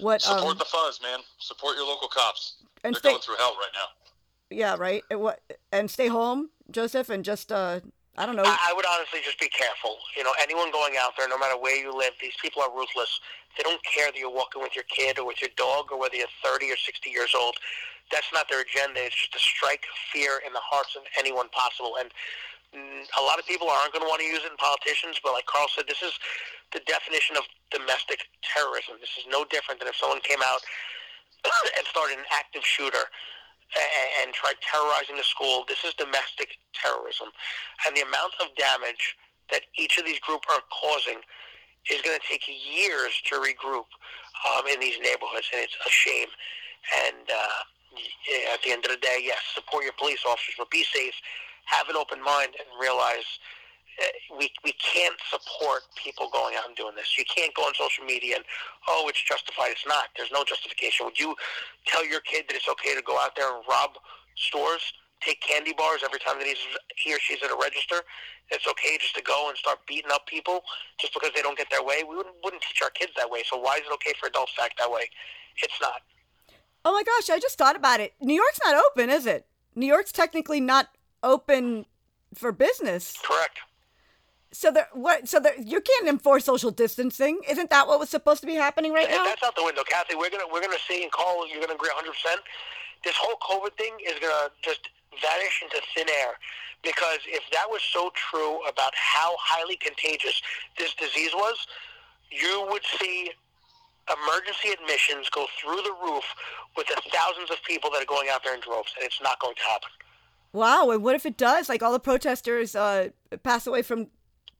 [0.00, 1.18] What support um, the fuzz, man.
[1.38, 2.56] Support your local cops.
[2.82, 4.56] And they're stay, going through hell right now.
[4.56, 5.02] Yeah, right.
[5.10, 5.40] And what
[5.72, 7.80] and stay home, Joseph, and just uh,
[8.16, 8.44] I don't know.
[8.44, 9.96] I, I would honestly just be careful.
[10.16, 13.20] You know, anyone going out there, no matter where you live, these people are ruthless.
[13.56, 16.16] They don't care that you're walking with your kid or with your dog or whether
[16.16, 17.56] you're 30 or 60 years old
[18.12, 19.00] that's not their agenda.
[19.00, 21.96] It's just to strike fear in the hearts of anyone possible.
[21.98, 22.10] And
[22.74, 25.32] mm, a lot of people aren't going to want to use it in politicians, but
[25.32, 26.12] like Carl said, this is
[26.72, 29.00] the definition of domestic terrorism.
[29.00, 30.60] This is no different than if someone came out
[31.78, 33.08] and started an active shooter
[34.22, 35.64] and, tried terrorizing a school.
[35.68, 37.28] This is domestic terrorism.
[37.86, 39.16] And the amount of damage
[39.50, 41.20] that each of these groups are causing
[41.90, 43.86] is going to take years to regroup
[44.42, 46.28] um, in these neighborhoods, and it's a shame.
[47.06, 47.60] And uh,
[48.52, 51.14] at the end of the day, yes, support your police officers, but be safe.
[51.66, 53.24] Have an open mind and realize
[54.02, 57.16] uh, we we can't support people going out and doing this.
[57.16, 58.44] You can't go on social media and
[58.88, 59.70] oh, it's justified.
[59.70, 60.10] It's not.
[60.16, 61.06] There's no justification.
[61.06, 61.34] Would you
[61.86, 63.96] tell your kid that it's okay to go out there and rob
[64.36, 64.82] stores,
[65.22, 66.60] take candy bars every time that he's
[66.96, 68.02] he or she's at a register?
[68.50, 70.62] It's okay just to go and start beating up people
[70.98, 72.04] just because they don't get their way.
[72.04, 73.42] We wouldn't, wouldn't teach our kids that way.
[73.48, 75.08] So why is it okay for adults to act that way?
[75.62, 76.02] It's not.
[76.84, 78.14] Oh my gosh, I just thought about it.
[78.20, 79.46] New York's not open, is it?
[79.74, 80.88] New York's technically not
[81.22, 81.86] open
[82.34, 83.16] for business.
[83.24, 83.58] Correct.
[84.52, 85.28] So there, what?
[85.28, 87.40] So there, you can't enforce social distancing.
[87.48, 89.24] Isn't that what was supposed to be happening right now?
[89.24, 90.14] That's out the window, Kathy.
[90.14, 91.48] We're gonna we're gonna see and call.
[91.48, 92.12] You're gonna agree 100.
[92.12, 92.40] percent
[93.04, 94.88] This whole COVID thing is gonna just
[95.20, 96.34] vanish into thin air,
[96.82, 100.40] because if that was so true about how highly contagious
[100.78, 101.66] this disease was,
[102.30, 103.32] you would see
[104.08, 106.24] emergency admissions go through the roof
[106.76, 109.40] with the thousands of people that are going out there in droves, and it's not
[109.40, 109.88] going to happen.
[110.52, 111.68] Wow, and what if it does?
[111.68, 113.08] Like all the protesters uh,
[113.42, 114.08] pass away from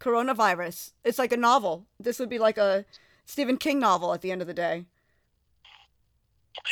[0.01, 0.93] coronavirus.
[1.05, 1.87] It's like a novel.
[2.01, 2.85] This would be like a
[3.27, 4.87] Stephen King novel at the end of the day.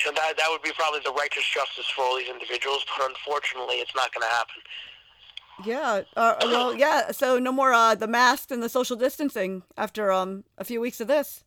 [0.04, 3.76] So that that would be probably the righteous justice for all these individuals, but unfortunately,
[3.76, 4.54] it's not going to happen.
[5.64, 6.02] Yeah.
[6.16, 7.10] Uh, well, yeah.
[7.12, 11.00] So no more uh, the masks and the social distancing after um a few weeks
[11.00, 11.44] of this.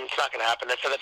[0.00, 0.70] It's not going to happen.
[0.70, 0.98] And for the,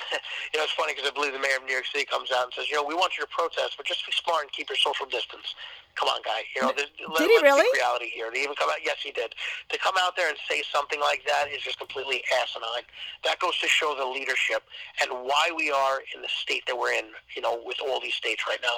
[0.53, 2.49] you know, it's funny because I believe the mayor of New York City comes out
[2.49, 4.68] and says, you know, we want you to protest, but just be smart and keep
[4.68, 5.55] your social distance.
[5.97, 6.44] Come on, guy.
[6.55, 7.64] You know, did let, he really?
[7.72, 8.30] Reality here.
[8.30, 9.34] To even come out, yes, he did.
[9.70, 12.84] To come out there and say something like that is just completely asinine.
[13.24, 14.62] That goes to show the leadership
[15.01, 17.07] and why we are in the state that we're in.
[17.34, 18.76] You know, with all these states right now.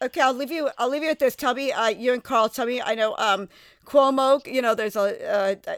[0.00, 0.70] Okay, I'll leave you.
[0.78, 1.34] I'll leave you with this.
[1.34, 2.48] Tell me, uh, you and Carl.
[2.48, 2.80] Tell me.
[2.80, 3.48] I know um,
[3.84, 4.44] Cuomo.
[4.46, 5.58] You know, there's a.
[5.66, 5.76] Uh,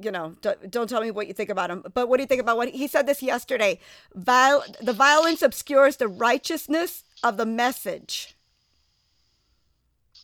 [0.00, 1.84] you know, don't, don't, tell me what you think about him.
[1.94, 3.80] But what do you think about what he said this yesterday?
[4.14, 8.36] Viol- the violence obscures the righteousness of the message.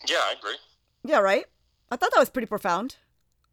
[0.07, 0.57] Yeah, I agree.
[1.05, 1.47] Yeah, right.
[1.91, 2.97] I thought that was pretty profound.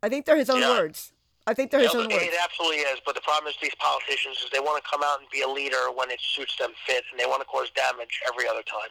[0.01, 0.70] I think they're his own yeah.
[0.70, 1.13] words.
[1.47, 2.24] I think they're his own words.
[2.24, 2.99] It absolutely is.
[3.05, 5.47] But the problem is these politicians is they want to come out and be a
[5.47, 8.89] leader when it suits them fit, and they want to cause damage every other time.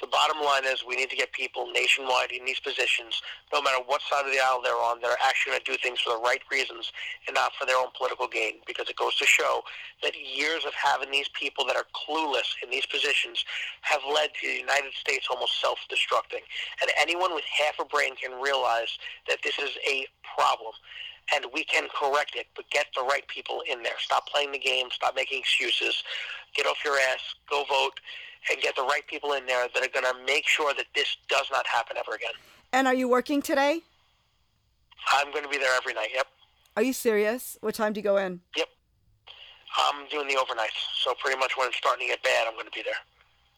[0.00, 3.22] The bottom line is we need to get people nationwide in these positions,
[3.52, 5.78] no matter what side of the aisle they're on, that are actually going to do
[5.78, 6.92] things for the right reasons
[7.26, 8.58] and not for their own political gain.
[8.66, 9.62] Because it goes to show
[10.02, 13.44] that years of having these people that are clueless in these positions
[13.82, 16.42] have led to the United States almost self-destructing.
[16.82, 20.72] And anyone with half a brain can realize that this is a problem
[21.32, 23.96] and we can correct it, but get the right people in there.
[23.98, 24.88] Stop playing the game.
[24.90, 26.02] Stop making excuses.
[26.54, 27.34] Get off your ass.
[27.48, 27.98] Go vote
[28.50, 31.16] and get the right people in there that are going to make sure that this
[31.28, 32.32] does not happen ever again.
[32.72, 33.80] And are you working today?
[35.12, 36.08] I'm going to be there every night.
[36.14, 36.26] Yep.
[36.76, 37.56] Are you serious?
[37.60, 38.40] What time do you go in?
[38.56, 38.68] Yep.
[39.76, 42.66] I'm doing the overnights, so pretty much when it's starting to get bad, I'm going
[42.66, 42.94] to be there.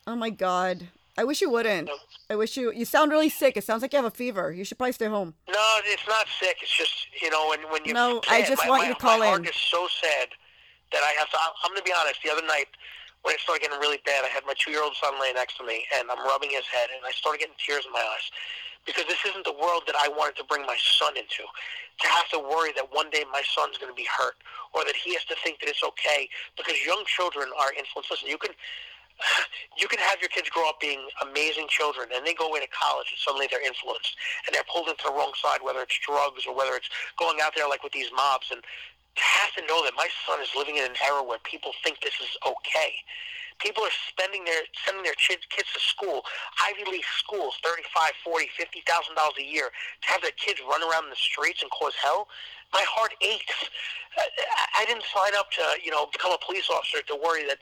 [0.06, 0.88] Oh my god.
[1.18, 1.88] I wish you wouldn't.
[1.88, 1.96] No.
[2.28, 2.72] I wish you.
[2.72, 3.56] You sound really sick.
[3.56, 4.52] It sounds like you have a fever.
[4.52, 5.34] You should probably stay home.
[5.48, 6.58] No, it's not sick.
[6.62, 7.94] It's just you know when when you.
[7.94, 9.30] No, I just my, want my, you to call my in.
[9.30, 10.28] My heart is so sad
[10.92, 11.38] that I have to.
[11.64, 12.20] I'm going to be honest.
[12.22, 12.66] The other night,
[13.26, 15.82] when it started getting really bad, I had my two-year-old son laying next to me,
[15.98, 18.30] and I'm rubbing his head, and I started getting tears in my eyes
[18.86, 21.42] because this isn't the world that I wanted to bring my son into.
[21.42, 24.38] To have to worry that one day my son's going to be hurt,
[24.78, 28.14] or that he has to think that it's okay, because young children are influenced.
[28.14, 28.54] Listen, you can
[29.80, 32.70] you can have your kids grow up being amazing children, and they go away to
[32.70, 34.14] college, and suddenly they're influenced,
[34.46, 37.58] and they're pulled into the wrong side, whether it's drugs or whether it's going out
[37.58, 38.62] there like with these mobs, and
[39.18, 42.16] has to know that my son is living in an era where people think this
[42.20, 43.00] is okay.
[43.58, 46.20] People are spending their sending their kids kids to school,
[46.60, 50.60] Ivy League schools, thirty five, forty, fifty thousand dollars a year to have their kids
[50.60, 52.28] run around the streets and cause hell.
[52.72, 53.70] My heart aches.
[54.76, 57.58] I didn't sign up to you know become a police officer to worry that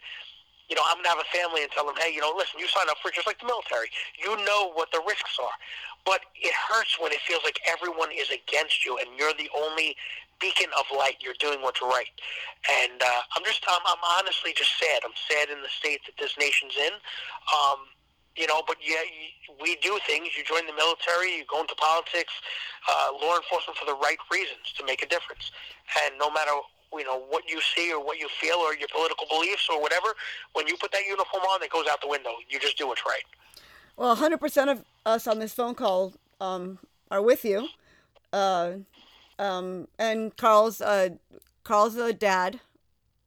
[0.68, 2.58] you know, I'm going to have a family and tell them, hey, you know, listen,
[2.58, 3.92] you sign up for it just like the military.
[4.16, 5.56] You know what the risks are.
[6.04, 9.96] But it hurts when it feels like everyone is against you and you're the only
[10.40, 11.16] beacon of light.
[11.20, 12.12] You're doing what's right,
[12.84, 15.00] and uh, I'm just I'm, I'm honestly just sad.
[15.04, 16.92] I'm sad in the state that this nation's in.
[17.48, 17.88] Um,
[18.36, 19.02] you know, but yeah,
[19.62, 20.34] we do things.
[20.36, 22.34] You join the military, you go into politics,
[22.90, 25.52] uh, law enforcement for the right reasons to make a difference.
[26.04, 26.50] And no matter
[26.92, 30.14] you know what you see or what you feel or your political beliefs or whatever,
[30.52, 32.34] when you put that uniform on, it goes out the window.
[32.48, 33.24] You just do what's right.
[33.96, 36.78] Well, 100% of us on this phone call um,
[37.10, 37.68] are with you.
[38.32, 38.72] Uh,
[39.38, 41.10] um, and Carl's uh,
[41.62, 42.60] Carl's a dad,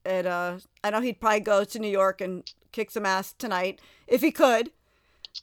[0.06, 3.80] and uh, I know he'd probably go to New York and kick some ass tonight
[4.08, 4.72] if he could.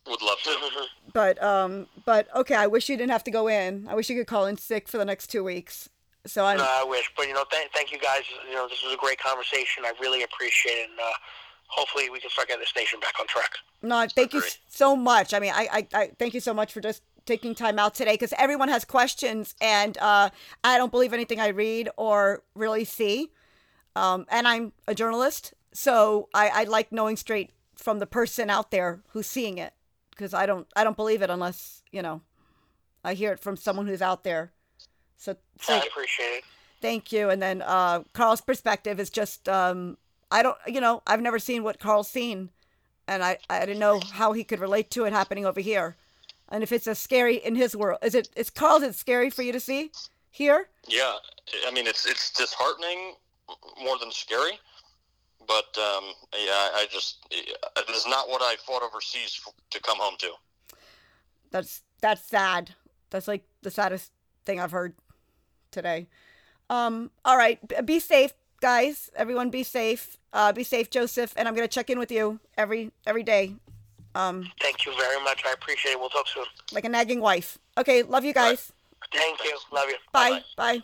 [0.06, 0.56] Would love to.
[1.12, 3.86] but um, but okay, I wish you didn't have to go in.
[3.88, 5.88] I wish you could call in sick for the next two weeks.
[6.26, 6.56] So I.
[6.56, 8.22] No, I wish, but you know, th- thank you guys.
[8.48, 9.84] You know, this was a great conversation.
[9.84, 11.12] I really appreciate it, and uh,
[11.66, 13.52] hopefully we can start getting this nation back on track.
[13.82, 15.34] No, thank you so much.
[15.34, 18.14] I mean, I, I, I thank you so much for just taking time out today
[18.14, 20.30] because everyone has questions and uh,
[20.62, 23.30] I don't believe anything I read or really see.
[23.96, 28.70] Um, and I'm a journalist, so I, I like knowing straight from the person out
[28.70, 29.72] there who's seeing it
[30.10, 32.22] because I don't I don't believe it unless you know
[33.04, 34.52] I hear it from someone who's out there.
[35.16, 36.44] So, so I appreciate it.
[36.80, 37.30] Thank you.
[37.30, 39.96] And then uh, Carl's perspective is just um,
[40.30, 42.50] I don't you know I've never seen what Carl's seen,
[43.06, 45.96] and I I didn't know how he could relate to it happening over here
[46.48, 48.28] and if it's as scary in his world, is it?
[48.36, 48.76] Is Carl?
[48.76, 49.90] Is it scary for you to see
[50.30, 50.68] here?
[50.86, 51.14] Yeah,
[51.66, 53.14] I mean it's it's disheartening
[53.82, 54.58] more than scary,
[55.46, 59.40] but um, yeah, I just it is not what I fought overseas
[59.70, 60.32] to come home to.
[61.50, 62.74] That's that's sad.
[63.10, 64.12] That's like the saddest
[64.44, 64.94] thing I've heard
[65.70, 66.08] today.
[66.68, 68.32] Um, all right, be safe,
[68.64, 69.10] guys.
[69.14, 70.16] Everyone, be safe.
[70.32, 71.34] Uh, be safe, Joseph.
[71.36, 73.56] And I'm gonna check in with you every every day
[74.14, 75.42] Um, Thank you very much.
[75.46, 76.00] I appreciate it.
[76.00, 76.46] We'll talk soon.
[76.72, 77.58] like a nagging wife.
[77.76, 78.72] Okay, love you guys.
[79.12, 79.58] Thank you.
[79.72, 79.96] Love you.
[80.12, 80.40] Bye.
[80.56, 80.80] Bye.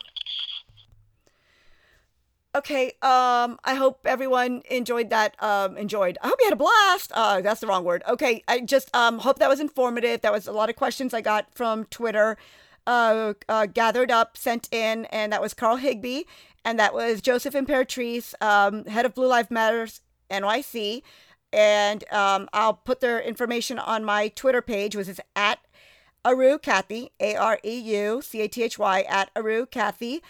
[2.53, 5.41] Okay, um, I hope everyone enjoyed that.
[5.41, 6.17] Um, enjoyed.
[6.21, 7.11] I hope you had a blast.
[7.15, 8.03] Uh, that's the wrong word.
[8.07, 10.21] Okay, I just um hope that was informative.
[10.21, 12.37] That was a lot of questions I got from Twitter,
[12.85, 16.25] uh, uh gathered up, sent in, and that was Carl Higbie,
[16.63, 21.01] and that was Joseph Imperatrice, um, head of Blue Lives Matters NYC,
[21.53, 25.59] and um, I'll put their information on my Twitter page, which is at
[26.25, 30.21] Areu Kathy, A R E U C A T H Y, at Areu Kathy.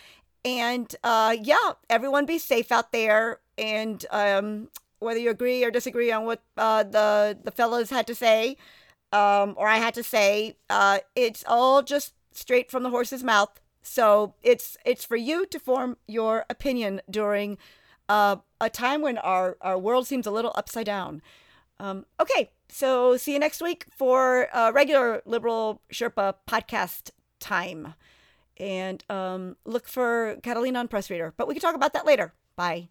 [0.43, 3.39] And uh, yeah, everyone be safe out there.
[3.57, 8.15] And um, whether you agree or disagree on what uh, the, the fellows had to
[8.15, 8.57] say,
[9.11, 13.59] um, or I had to say, uh, it's all just straight from the horse's mouth.
[13.81, 17.57] So it's it's for you to form your opinion during
[18.09, 21.21] uh, a time when our, our world seems a little upside down.
[21.79, 27.95] Um, okay, so see you next week for uh, regular Liberal Sherpa podcast time.
[28.57, 31.33] And um, look for Catalina on Press Reader.
[31.37, 32.33] But we can talk about that later.
[32.55, 32.89] Bye.